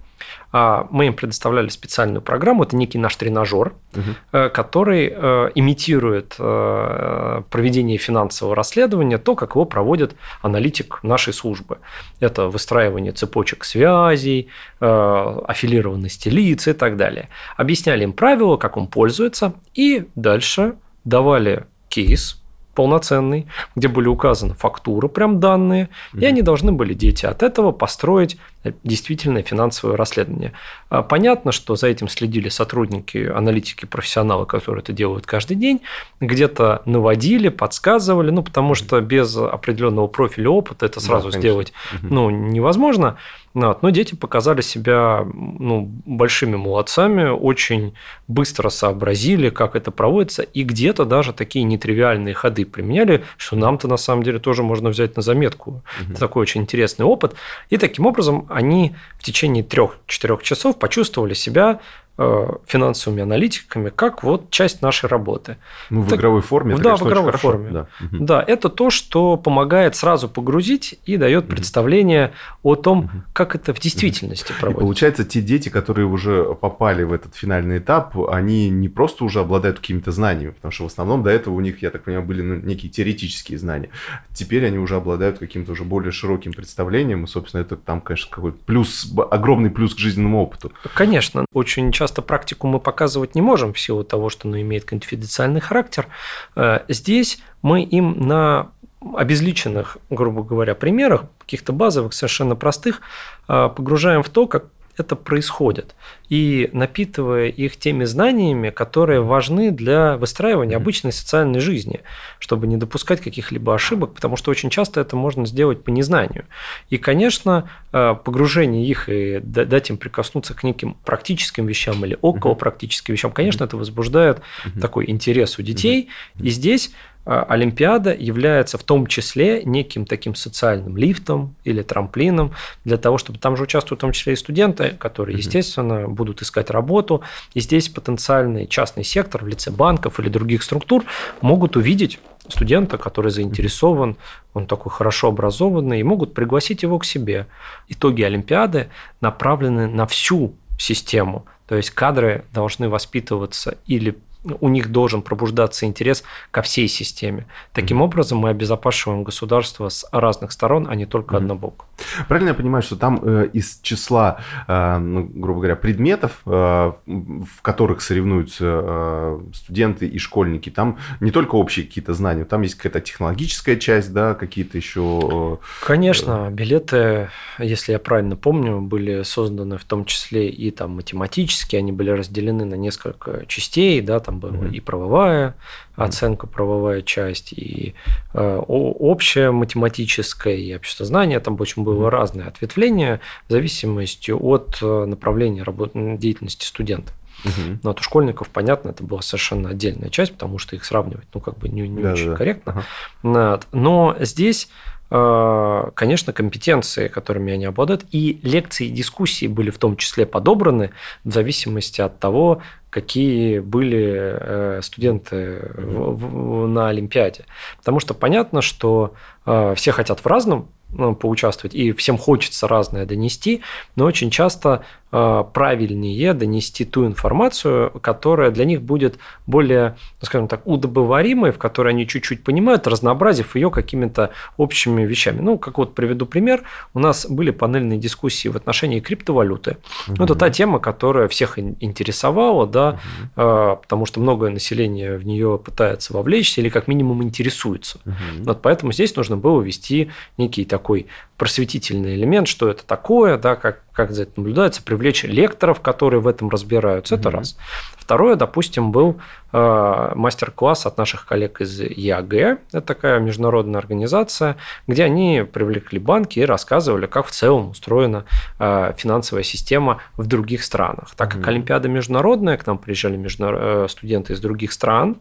А, 0.51 0.87
мы 0.91 1.07
им 1.07 1.13
предоставляли 1.13 1.69
специальную 1.69 2.21
программу, 2.21 2.63
это 2.63 2.75
некий 2.75 2.97
наш 2.97 3.15
тренажер, 3.15 3.73
угу. 3.93 4.49
который 4.49 5.11
э, 5.13 5.51
имитирует 5.55 6.35
э, 6.39 7.41
проведение 7.49 7.97
финансового 7.97 8.55
расследования, 8.55 9.17
то, 9.17 9.35
как 9.35 9.51
его 9.55 9.65
проводит 9.65 10.15
аналитик 10.41 10.99
нашей 11.03 11.33
службы. 11.33 11.79
Это 12.19 12.47
выстраивание 12.47 13.11
цепочек 13.11 13.63
связей, 13.63 14.49
аффилированности 14.79 16.29
лиц 16.29 16.67
и 16.67 16.73
так 16.73 16.97
далее. 16.97 17.29
Объясняли 17.55 18.03
им 18.03 18.13
правила, 18.13 18.57
как 18.57 18.77
он 18.77 18.87
пользуется, 18.87 19.53
и 19.73 20.07
дальше 20.15 20.75
давали 21.03 21.65
кейс, 21.89 22.41
полноценный, 22.77 23.47
где 23.75 23.87
были 23.87 24.07
указаны 24.07 24.53
фактуры, 24.53 25.09
прям 25.09 25.39
данные, 25.39 25.89
mm-hmm. 26.13 26.19
и 26.21 26.25
они 26.25 26.41
должны 26.43 26.71
были, 26.71 26.93
дети, 26.93 27.25
от 27.25 27.41
этого 27.41 27.71
построить 27.71 28.37
действительно 28.83 29.41
финансовое 29.41 29.95
расследование. 29.95 30.53
А, 30.89 31.03
понятно, 31.03 31.51
что 31.51 31.75
за 31.75 31.87
этим 31.87 32.07
следили 32.07 32.49
сотрудники, 32.49 33.17
аналитики, 33.17 33.85
профессионалы, 33.85 34.45
которые 34.45 34.81
это 34.81 34.93
делают 34.93 35.25
каждый 35.25 35.55
день, 35.55 35.81
где-то 36.19 36.81
наводили, 36.85 37.49
подсказывали, 37.49 38.31
ну, 38.31 38.43
потому 38.43 38.75
что 38.75 38.99
без 39.01 39.35
определенного 39.35 40.07
профиля 40.07 40.49
опыта 40.49 40.85
это 40.85 40.99
сразу 40.99 41.31
да, 41.31 41.37
сделать 41.37 41.73
ну, 42.01 42.29
невозможно. 42.29 43.17
Вот. 43.65 43.81
Но 43.81 43.89
дети 43.89 44.13
показали 44.13 44.61
себя 44.61 45.25
ну, 45.33 45.89
большими 46.05 46.55
молодцами, 46.55 47.29
очень 47.29 47.95
быстро 48.27 48.69
сообразили, 48.69 49.49
как 49.49 49.75
это 49.75 49.89
проводится, 49.89 50.43
и 50.43 50.63
где-то 50.63 51.05
даже 51.05 51.33
такие 51.33 51.63
нетривиальные 51.63 52.35
ходы 52.35 52.65
применяли, 52.65 53.23
что 53.35 53.55
нам-то 53.55 53.87
на 53.87 53.97
самом 53.97 54.21
деле 54.21 54.37
тоже 54.37 54.61
можно 54.61 54.89
взять 54.89 55.15
на 55.15 55.23
заметку. 55.23 55.71
Угу. 56.01 56.11
Это 56.11 56.19
такой 56.19 56.41
очень 56.43 56.61
интересный 56.61 57.05
опыт. 57.05 57.33
И 57.71 57.77
таким 57.77 58.05
образом 58.05 58.45
они 58.57 58.95
в 59.19 59.23
течение 59.23 59.63
трех-четырех 59.63 60.41
часов 60.41 60.79
почувствовали 60.79 61.35
себя 61.35 61.79
финансовыми 62.17 63.21
аналитиками 63.21 63.89
как 63.89 64.23
вот 64.23 64.49
часть 64.49 64.81
нашей 64.81 65.07
работы. 65.07 65.57
Ну, 65.91 66.01
в 66.01 66.09
так, 66.09 66.17
игровой 66.17 66.41
форме. 66.41 66.73
Это, 66.73 66.83
да, 66.83 66.89
конечно, 66.89 67.05
в 67.05 67.09
игровой 67.09 67.31
форме. 67.33 67.69
Да. 67.71 67.87
да, 68.11 68.43
это 68.45 68.69
то, 68.69 68.89
что 68.89 69.37
помогает 69.37 69.95
сразу 69.95 70.27
погрузить 70.27 70.99
и 71.05 71.17
дает 71.17 71.45
угу. 71.45 71.51
представление 71.51 72.33
о 72.63 72.75
том, 72.75 72.99
угу. 72.99 73.09
как 73.33 73.55
это 73.55 73.73
в 73.73 73.79
действительности 73.79 74.51
угу. 74.51 74.59
проводится. 74.59 74.81
И 74.81 74.85
получается, 74.85 75.25
те 75.25 75.41
дети, 75.41 75.69
которые 75.69 76.07
уже 76.07 76.55
попали 76.55 77.03
в 77.03 77.13
этот 77.13 77.35
финальный 77.35 77.77
этап, 77.77 78.17
они 78.29 78.69
не 78.69 78.89
просто 78.89 79.23
уже 79.23 79.41
обладают 79.41 79.79
какими-то 79.79 80.11
знаниями, 80.11 80.51
потому 80.51 80.71
что 80.71 80.83
в 80.85 80.87
основном 80.87 81.21
до 81.21 81.29
этого 81.29 81.53
у 81.53 81.59
них, 81.59 81.83
я 81.83 81.91
так 81.91 82.03
понимаю, 82.03 82.25
были 82.25 82.41
ну, 82.41 82.55
некие 82.55 82.91
теоретические 82.91 83.59
знания. 83.59 83.89
Теперь 84.33 84.65
они 84.65 84.79
уже 84.79 84.95
обладают 84.95 85.37
каким-то 85.37 85.73
уже 85.73 85.83
более 85.83 86.11
широким 86.11 86.53
представлением, 86.53 87.25
и, 87.25 87.27
собственно, 87.27 87.61
это 87.61 87.75
там, 87.75 88.01
конечно, 88.01 88.29
какой 88.31 88.53
плюс, 88.53 89.13
огромный 89.29 89.69
плюс 89.69 89.93
к 89.93 89.99
жизненному 89.99 90.41
опыту. 90.41 90.71
Конечно, 90.95 91.45
очень 91.53 91.91
часто 91.91 92.06
часто 92.07 92.21
практику 92.21 92.67
мы 92.67 92.79
показывать 92.79 93.35
не 93.35 93.41
можем 93.41 93.73
в 93.73 93.79
силу 93.79 94.03
того, 94.05 94.29
что 94.29 94.47
она 94.47 94.61
имеет 94.61 94.85
конфиденциальный 94.85 95.59
характер. 95.59 96.07
Э, 96.55 96.79
здесь 96.87 97.39
мы 97.61 97.83
им 97.83 98.27
на 98.27 98.69
обезличенных, 99.13 99.97
грубо 100.09 100.41
говоря, 100.41 100.73
примерах, 100.73 101.25
каких-то 101.39 101.73
базовых, 101.73 102.13
совершенно 102.13 102.55
простых, 102.55 103.01
э, 103.49 103.69
погружаем 103.75 104.23
в 104.23 104.29
то, 104.29 104.47
как 104.47 104.65
это 104.97 105.15
происходит, 105.15 105.95
и 106.29 106.69
напитывая 106.73 107.47
их 107.47 107.77
теми 107.77 108.03
знаниями, 108.05 108.69
которые 108.69 109.21
важны 109.21 109.71
для 109.71 110.17
выстраивания 110.17 110.75
обычной 110.77 111.11
социальной 111.11 111.59
жизни, 111.59 112.01
чтобы 112.39 112.67
не 112.67 112.77
допускать 112.77 113.21
каких-либо 113.21 113.73
ошибок, 113.73 114.13
потому 114.13 114.35
что 114.37 114.51
очень 114.51 114.69
часто 114.69 115.01
это 115.01 115.15
можно 115.15 115.45
сделать 115.45 115.83
по 115.83 115.89
незнанию. 115.89 116.45
И, 116.89 116.97
конечно, 116.97 117.69
э, 117.93 118.15
погружение 118.23 118.85
их 118.85 119.09
и 119.09 119.39
дать 119.39 119.89
им 119.89 119.97
прикоснуться 119.97 120.53
к 120.53 120.63
неким 120.63 120.97
практическим 121.05 121.65
вещам 121.65 122.03
или 122.05 122.17
около 122.21 122.53
практическим 122.53 123.13
вещам, 123.13 123.31
конечно, 123.31 123.63
это 123.63 123.77
возбуждает 123.77 124.41
такой 124.79 125.09
интерес 125.09 125.59
у 125.59 125.61
детей. 125.61 126.09
И 126.41 126.49
здесь 126.49 126.91
Олимпиада 127.27 128.13
является 128.13 128.77
в 128.77 128.83
том 128.83 129.05
числе 129.05 129.61
неким 129.63 130.05
таким 130.05 130.33
социальным 130.33 130.95
лифтом 130.95 131.55
или 131.65 131.81
трамплином 131.81 132.53
для 132.85 132.95
того, 132.95 133.17
чтобы 133.17 133.37
там 133.37 133.57
же 133.57 133.63
участвуют 133.63 133.99
в 133.99 134.01
том 134.01 134.13
числе 134.13 134.33
и 134.33 134.35
студенты, 134.37 134.91
которые, 134.97 135.37
естественно, 135.37 136.07
будут 136.07 136.41
искать 136.41 136.69
работу. 136.69 137.21
И 137.53 137.59
здесь 137.59 137.89
потенциальный 137.89 138.65
частный 138.65 139.03
сектор 139.03 139.43
в 139.43 139.47
лице 139.47 139.71
банков 139.71 140.21
или 140.21 140.29
других 140.29 140.63
структур 140.63 141.03
могут 141.41 141.75
увидеть 141.75 142.19
студента, 142.47 142.97
который 142.97 143.29
заинтересован, 143.29 144.15
он 144.53 144.65
такой 144.65 144.91
хорошо 144.91 145.27
образованный, 145.27 145.99
и 145.99 146.03
могут 146.03 146.33
пригласить 146.33 146.83
его 146.83 146.97
к 146.97 147.03
себе. 147.03 147.47
Итоги 147.89 148.21
Олимпиады 148.21 148.87
направлены 149.19 149.87
на 149.87 150.07
всю 150.07 150.53
систему. 150.79 151.45
То 151.67 151.75
есть 151.75 151.89
кадры 151.89 152.45
должны 152.53 152.87
воспитываться 152.87 153.77
или 153.85 154.17
у 154.43 154.69
них 154.69 154.91
должен 154.91 155.21
пробуждаться 155.21 155.85
интерес 155.85 156.23
ко 156.51 156.61
всей 156.61 156.87
системе. 156.87 157.45
Таким 157.73 157.99
mm-hmm. 157.99 158.05
образом, 158.05 158.37
мы 158.39 158.49
обезопасиваем 158.49 159.23
государство 159.23 159.89
с 159.89 160.05
разных 160.11 160.51
сторон, 160.51 160.87
а 160.89 160.95
не 160.95 161.05
только 161.05 161.35
mm-hmm. 161.35 161.37
однобоко. 161.37 161.85
Правильно 162.27 162.49
я 162.49 162.53
понимаю, 162.53 162.83
что 162.83 162.95
там 162.95 163.19
э, 163.21 163.49
из 163.53 163.79
числа, 163.81 164.39
э, 164.67 164.97
ну, 164.97 165.23
грубо 165.23 165.59
говоря, 165.59 165.75
предметов, 165.75 166.41
э, 166.45 166.49
в 166.49 167.61
которых 167.61 168.01
соревнуются 168.01 168.65
э, 168.65 169.39
студенты 169.53 170.07
и 170.07 170.17
школьники, 170.19 170.69
там 170.69 170.97
не 171.19 171.31
только 171.31 171.55
общие 171.55 171.85
какие-то 171.85 172.13
знания, 172.13 172.45
там 172.45 172.61
есть 172.61 172.75
какая-то 172.75 173.01
технологическая 173.01 173.77
часть, 173.77 174.13
да, 174.13 174.33
какие-то 174.33 174.77
еще... 174.77 175.59
Э, 175.61 175.85
Конечно, 175.85 176.49
билеты, 176.51 177.29
если 177.59 177.93
я 177.93 177.99
правильно 177.99 178.35
помню, 178.35 178.81
были 178.81 179.23
созданы 179.23 179.77
в 179.77 179.83
том 179.83 180.05
числе 180.05 180.49
и 180.49 180.71
там 180.71 180.91
математические, 180.91 181.79
они 181.79 181.91
были 181.91 182.11
разделены 182.11 182.65
на 182.65 182.75
несколько 182.75 183.45
частей, 183.47 184.01
да, 184.01 184.19
там 184.27 184.39
была 184.39 184.51
mm-hmm. 184.51 184.75
и 184.75 184.79
правовая 184.81 185.55
оценка, 185.95 186.47
правовая 186.47 187.01
часть, 187.01 187.53
и 187.53 187.95
э, 188.33 188.57
общая 188.67 189.51
математическая, 189.51 190.55
и 190.55 190.75
обществознание. 190.75 191.39
Там 191.39 191.55
очень 191.59 191.83
было 191.83 192.07
mm-hmm. 192.07 192.09
разное 192.09 192.47
ответвление 192.47 193.21
в 193.47 193.53
зависимости 193.53 194.31
от 194.31 194.79
э, 194.81 195.05
направления 195.05 195.63
работы, 195.63 196.17
деятельности 196.17 196.65
студента. 196.65 197.13
Угу. 197.45 197.79
Но 197.83 197.91
от 197.91 197.99
у 197.99 198.03
школьников, 198.03 198.49
понятно, 198.49 198.89
это 198.89 199.03
была 199.03 199.21
совершенно 199.21 199.69
отдельная 199.69 200.09
часть, 200.09 200.33
потому 200.33 200.57
что 200.57 200.75
их 200.75 200.83
сравнивать, 200.83 201.27
ну, 201.33 201.39
как 201.39 201.57
бы 201.57 201.69
не, 201.69 201.87
не 201.87 202.01
да, 202.01 202.13
очень 202.13 202.31
да. 202.31 202.35
корректно. 202.35 202.83
Ага. 203.23 203.61
Но 203.71 204.15
здесь 204.19 204.69
конечно, 205.09 206.33
компетенции, 206.33 207.07
которыми 207.07 207.53
они 207.53 207.65
обладают, 207.65 208.05
и 208.11 208.39
лекции 208.43 208.87
и 208.87 208.91
дискуссии 208.91 209.47
были 209.47 209.69
в 209.69 209.77
том 209.77 209.95
числе 209.95 210.25
подобраны 210.25 210.91
в 211.23 211.31
зависимости 211.31 212.01
от 212.01 212.19
того, 212.19 212.61
какие 212.89 213.59
были 213.59 214.37
э, 214.39 214.81
студенты 214.81 215.71
на 215.77 216.89
Олимпиаде. 216.89 217.45
Потому 217.77 217.99
что 217.99 218.13
понятно, 218.13 218.61
что 218.61 219.13
э, 219.45 219.73
все 219.75 219.91
хотят 219.91 220.19
в 220.19 220.25
разном 220.25 220.69
ну, 220.91 221.15
поучаствовать, 221.15 221.75
и 221.75 221.91
всем 221.91 222.17
хочется 222.17 222.67
разное 222.67 223.05
донести, 223.05 223.61
но 223.95 224.05
очень 224.05 224.29
часто 224.29 224.83
Э, 225.09 225.45
правильнее 225.53 226.33
донести 226.33 226.83
ту 226.83 227.05
информацию, 227.05 227.91
которая 228.01 228.51
для 228.51 228.65
них 228.65 228.81
будет 228.81 229.17
более, 229.45 229.95
ну, 230.19 230.25
скажем 230.25 230.49
так, 230.49 230.67
удобоваримой, 230.67 231.51
в 231.51 231.57
которой 231.57 231.93
они 231.93 232.05
чуть-чуть 232.05 232.43
понимают, 232.43 232.87
разнообразив 232.87 233.55
ее 233.55 233.71
какими-то 233.71 234.31
общими 234.57 235.03
вещами. 235.03 235.39
Ну, 235.39 235.57
как 235.57 235.77
вот 235.77 235.95
приведу 235.95 236.25
пример. 236.25 236.63
У 236.93 236.99
нас 236.99 237.25
были 237.25 237.51
панельные 237.51 237.97
дискуссии 237.97 238.49
в 238.49 238.57
отношении 238.57 238.99
криптовалюты. 238.99 239.77
Угу. 240.09 240.25
Это 240.25 240.35
та 240.35 240.49
тема, 240.49 240.79
которая 240.79 241.29
всех 241.29 241.57
интересовала, 241.57 242.67
да, 242.67 242.99
угу. 243.37 243.79
потому 243.81 244.05
что 244.05 244.19
многое 244.19 244.51
население 244.51 245.17
в 245.17 245.25
нее 245.25 245.57
пытается 245.57 246.11
вовлечься 246.11 246.59
или 246.59 246.67
как 246.67 246.89
минимум 246.89 247.23
интересуется. 247.23 247.99
Угу. 248.05 248.43
Вот 248.43 248.61
поэтому 248.61 248.91
здесь 248.91 249.15
нужно 249.15 249.37
было 249.37 249.61
ввести 249.61 250.09
некий 250.37 250.65
такой 250.77 251.07
просветительный 251.37 252.15
элемент, 252.15 252.47
что 252.47 252.69
это 252.69 252.85
такое, 252.85 253.37
да, 253.37 253.55
как, 253.55 253.81
как 253.91 254.11
за 254.11 254.23
это 254.23 254.33
наблюдается, 254.37 254.83
привлечь 254.83 255.23
лекторов, 255.23 255.81
которые 255.81 256.19
в 256.19 256.27
этом 256.27 256.49
разбираются, 256.49 257.15
это 257.15 257.29
mm-hmm. 257.29 257.31
раз. 257.31 257.57
Второе, 257.97 258.35
допустим, 258.35 258.91
был 258.91 259.19
мастер-класс 259.51 260.85
от 260.85 260.97
наших 260.97 261.25
коллег 261.25 261.61
из 261.61 261.79
ЕАГ, 261.79 262.33
это 262.33 262.81
такая 262.81 263.19
международная 263.19 263.79
организация, 263.79 264.57
где 264.87 265.03
они 265.03 265.45
привлекли 265.51 265.99
банки 265.99 266.39
и 266.39 266.45
рассказывали, 266.45 267.05
как 267.05 267.27
в 267.27 267.31
целом 267.31 267.71
устроена 267.71 268.25
э, 268.59 268.93
финансовая 268.97 269.43
система 269.43 269.99
в 270.15 270.27
других 270.27 270.63
странах. 270.63 271.11
Так 271.15 271.33
как. 271.33 271.47
Олимпиада 271.47 271.87
международная, 271.87 272.57
к 272.57 272.65
нам 272.67 272.77
приезжали. 272.77 273.17
Э, 273.17 273.87
студенты 273.89 274.33
из 274.33 274.39
других 274.39 274.71
стран, 274.71 275.17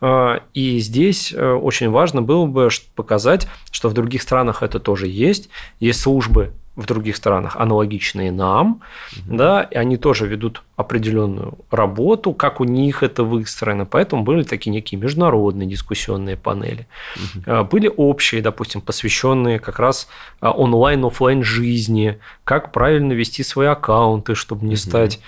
э, 0.00 0.40
и 0.54 0.78
здесь 0.78 1.32
э, 1.32 1.52
очень 1.52 1.90
важно 1.90 2.22
было 2.22 2.46
бы 2.46 2.68
показать, 2.94 3.48
что 3.70 3.88
в 3.88 3.94
других 3.94 4.22
странах 4.22 4.62
это 4.62 4.80
тоже 4.80 5.06
есть, 5.06 5.48
есть 5.80 6.00
службы 6.00 6.52
в 6.74 6.86
других 6.86 7.16
странах 7.16 7.56
аналогичные 7.56 8.32
нам, 8.32 8.80
угу. 9.12 9.36
да, 9.36 9.62
и 9.62 9.76
они 9.76 9.98
тоже 9.98 10.26
ведут 10.26 10.62
определенную 10.76 11.58
работу, 11.70 12.32
как 12.32 12.60
у 12.60 12.64
них 12.64 13.02
это 13.02 13.24
выстроено. 13.24 13.84
Поэтому 13.84 14.22
были 14.22 14.42
такие 14.42 14.70
некие 14.70 14.98
международные 14.98 15.68
дискуссионные 15.68 16.36
панели. 16.36 16.86
Угу. 17.16 17.64
Были 17.64 17.92
общие, 17.94 18.40
допустим, 18.40 18.80
посвященные 18.80 19.58
как 19.58 19.78
раз 19.78 20.08
а, 20.40 20.50
онлайн-офлайн 20.50 21.42
жизни, 21.42 22.18
как 22.44 22.72
правильно 22.72 23.12
вести 23.12 23.42
свои 23.42 23.66
аккаунты, 23.68 24.34
чтобы 24.34 24.64
не 24.64 24.74
угу. 24.74 24.78
стать 24.78 25.20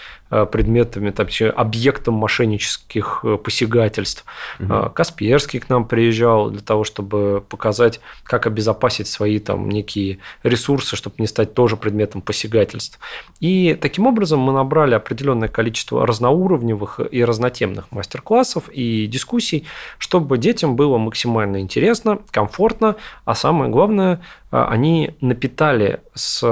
предметами, 0.51 1.11
там, 1.11 1.27
объектом 1.57 2.15
мошеннических 2.15 3.21
э, 3.23 3.37
посягательств. 3.37 4.25
Угу. 4.61 4.91
Касперский 4.91 5.61
к 5.61 5.69
нам 5.69 5.87
приезжал 5.87 6.51
для 6.51 6.61
того, 6.61 6.85
чтобы 6.85 7.45
показать, 7.49 8.01
как 8.25 8.47
обезопасить 8.47 9.07
свои 9.07 9.39
там 9.39 9.69
некие 9.69 10.19
ресурсы, 10.43 10.97
чтобы 10.97 11.17
не 11.19 11.27
стать 11.27 11.55
тоже 11.55 11.77
предметом 11.77 12.21
посягательств. 12.21 12.99
И 13.41 13.79
таким 13.81 14.07
образом 14.07 14.41
мы 14.41 14.53
набрали 14.53 14.95
определенное 14.95 15.49
количество 15.49 16.07
разноуровневых 16.07 17.01
и 17.11 17.25
разнотемных 17.25 17.93
мастер-классов 17.93 18.69
и 18.71 19.07
дискуссий, 19.07 19.67
чтобы 19.99 20.39
детям 20.39 20.77
было 20.77 20.99
максимально 20.99 21.61
интересно, 21.61 22.19
комфортно, 22.31 22.97
а 23.25 23.35
самое 23.35 23.71
главное, 23.71 24.21
они 24.51 25.15
напитали 25.21 26.01
с 26.15 26.43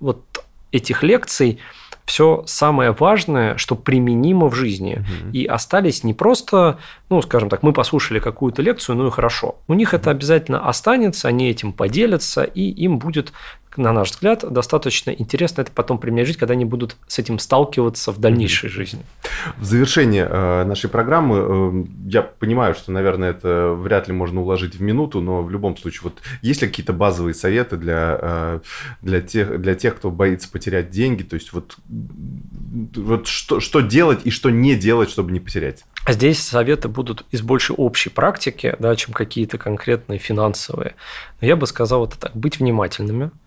вот 0.00 0.22
этих 0.72 1.02
лекций 1.02 1.60
все 2.04 2.44
самое 2.46 2.92
важное, 2.92 3.56
что 3.56 3.76
применимо 3.76 4.48
в 4.48 4.54
жизни. 4.54 4.96
Угу. 4.96 5.32
И 5.32 5.46
остались 5.46 6.04
не 6.04 6.12
просто, 6.12 6.78
ну, 7.08 7.22
скажем 7.22 7.48
так, 7.48 7.62
мы 7.62 7.72
послушали 7.72 8.18
какую-то 8.18 8.62
лекцию, 8.62 8.96
ну 8.96 9.06
и 9.08 9.10
хорошо. 9.10 9.56
У 9.68 9.74
них 9.74 9.94
это 9.94 10.10
обязательно 10.10 10.68
останется, 10.68 11.28
они 11.28 11.48
этим 11.48 11.72
поделятся, 11.72 12.42
и 12.42 12.62
им 12.62 12.98
будет 12.98 13.32
на 13.76 13.92
наш 13.92 14.10
взгляд, 14.10 14.44
достаточно 14.50 15.10
интересно 15.10 15.62
это 15.62 15.72
потом 15.72 15.98
применять 15.98 16.26
жить, 16.26 16.36
когда 16.36 16.54
они 16.54 16.64
будут 16.64 16.96
с 17.06 17.18
этим 17.18 17.38
сталкиваться 17.38 18.12
в 18.12 18.18
дальнейшей 18.18 18.68
жизни. 18.68 19.02
В 19.58 19.64
завершение 19.64 20.26
э, 20.28 20.64
нашей 20.64 20.88
программы 20.88 21.36
э, 21.36 21.84
я 22.06 22.22
понимаю, 22.22 22.74
что, 22.74 22.92
наверное, 22.92 23.30
это 23.30 23.72
вряд 23.72 24.08
ли 24.08 24.14
можно 24.14 24.40
уложить 24.42 24.76
в 24.76 24.82
минуту, 24.82 25.20
но 25.20 25.42
в 25.42 25.50
любом 25.50 25.76
случае, 25.76 26.02
вот 26.04 26.22
есть 26.42 26.62
ли 26.62 26.68
какие-то 26.68 26.92
базовые 26.92 27.34
советы 27.34 27.76
для, 27.76 28.18
э, 28.20 28.60
для, 29.02 29.20
тех, 29.20 29.60
для 29.60 29.74
тех, 29.74 29.96
кто 29.96 30.10
боится 30.10 30.48
потерять 30.48 30.90
деньги? 30.90 31.22
То 31.22 31.34
есть 31.34 31.52
вот, 31.52 31.76
вот 31.86 33.26
что, 33.26 33.60
что 33.60 33.80
делать 33.80 34.20
и 34.24 34.30
что 34.30 34.50
не 34.50 34.76
делать, 34.76 35.10
чтобы 35.10 35.32
не 35.32 35.40
потерять? 35.40 35.84
Здесь 36.08 36.40
советы 36.40 36.88
будут 36.88 37.24
из 37.30 37.40
больше 37.40 37.72
общей 37.72 38.10
практики, 38.10 38.76
да, 38.78 38.94
чем 38.94 39.14
какие-то 39.14 39.56
конкретные 39.56 40.18
финансовые. 40.18 40.94
Но 41.40 41.46
я 41.46 41.56
бы 41.56 41.66
сказал 41.66 42.06
это 42.06 42.18
так, 42.18 42.36
быть 42.36 42.58
внимательными, 42.58 43.26
а, 43.26 43.43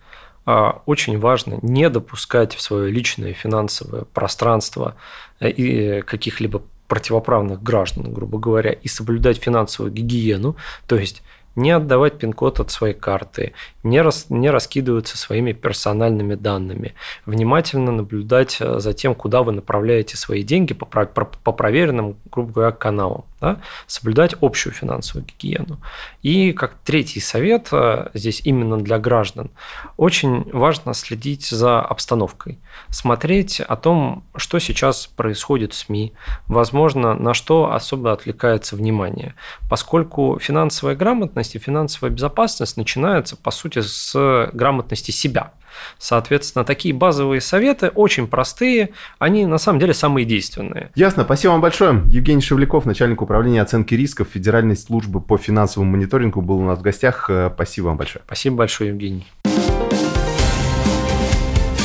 очень 0.86 1.19
важно 1.19 1.60
не 1.62 1.89
допускать 1.89 2.55
в 2.55 2.62
свое 2.62 2.89
личное 2.89 3.33
финансовое 3.33 4.05
пространство 4.05 4.95
э, 5.41 5.49
и 5.49 6.01
каких-либо 6.01 6.62
противоправных 6.88 7.62
граждан, 7.62 8.13
грубо 8.13 8.39
говоря, 8.39 8.71
и 8.71 8.88
соблюдать 8.88 9.38
финансовую 9.38 9.91
гигиену, 9.91 10.55
то 10.88 10.95
есть 10.95 11.21
не 11.57 11.71
отдавать 11.71 12.19
пин-код 12.19 12.62
от 12.62 12.71
своей 12.71 12.93
карты, 12.93 13.53
не, 13.83 13.99
рас, 14.01 14.27
не 14.29 14.49
раскидываться 14.49 15.17
своими 15.17 15.51
персональными 15.51 16.36
данными, 16.36 16.93
внимательно 17.25 17.91
наблюдать 17.91 18.57
э, 18.62 18.79
за 18.79 18.93
тем, 18.93 19.15
куда 19.15 19.43
вы 19.43 19.51
направляете 19.51 20.15
свои 20.15 20.43
деньги 20.43 20.73
по, 20.73 20.86
по, 20.86 21.25
по 21.25 21.51
проверенным, 21.51 22.15
грубо 22.31 22.53
говоря, 22.53 22.71
каналам 22.71 23.25
да, 23.39 23.60
соблюдать 23.86 24.36
общую 24.41 24.73
финансовую 24.73 25.26
гигиену. 25.26 25.80
И 26.23 26.54
как 26.54 26.76
третий 26.84 27.19
совет 27.19 27.69
э, 27.71 28.10
здесь 28.13 28.41
именно 28.43 28.78
для 28.80 28.97
граждан, 29.00 29.52
очень 29.95 30.50
важно 30.52 30.93
следить 30.93 31.45
за 31.45 31.82
обстановкой, 31.82 32.60
смотреть 32.89 33.60
о 33.60 33.76
том, 33.76 34.23
что 34.36 34.60
сейчас 34.60 35.08
происходит 35.08 35.73
в 35.73 35.78
СМИ, 35.78 36.13
возможно, 36.47 37.13
на 37.13 37.34
что 37.34 37.73
особо 37.73 38.12
отвлекается 38.12 38.76
внимание, 38.76 39.36
поскольку 39.69 40.39
финансовая 40.39 40.95
грамотность 40.95 41.56
и 41.56 41.60
финансовая 41.60 42.12
безопасность 42.12 42.78
начинаются, 42.78 43.36
по 43.36 43.52
сути, 43.52 43.82
с 43.82 44.50
грамотности 44.54 45.12
себя– 45.12 45.52
Соответственно, 45.97 46.65
такие 46.65 46.93
базовые 46.93 47.41
советы 47.41 47.89
очень 47.89 48.27
простые, 48.27 48.89
они 49.19 49.45
на 49.45 49.58
самом 49.58 49.80
деле 49.80 49.93
самые 49.93 50.25
действенные. 50.25 50.91
Ясно, 50.95 51.23
спасибо 51.23 51.51
вам 51.51 51.62
большое. 51.62 52.03
Евгений 52.08 52.41
Шевляков, 52.41 52.86
начальник 52.86 53.21
управления 53.21 53.62
оценки 53.62 53.95
рисков 53.95 54.27
Федеральной 54.34 54.77
службы 54.77 55.21
по 55.21 55.38
финансовому 55.38 55.91
мониторингу, 55.91 56.41
был 56.41 56.60
у 56.60 56.65
нас 56.65 56.80
в 56.80 56.82
гостях. 56.82 57.30
Э, 57.30 57.51
спасибо 57.53 57.88
вам 57.88 57.97
большое. 57.97 58.23
Спасибо 58.25 58.58
большое, 58.58 58.89
Евгений. 58.89 59.25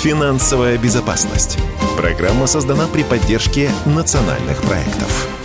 Финансовая 0.02 0.78
безопасность. 0.78 1.58
Программа 1.96 2.46
создана 2.46 2.88
при 2.88 3.04
поддержке 3.04 3.70
национальных 3.86 4.60
проектов. 4.62 5.41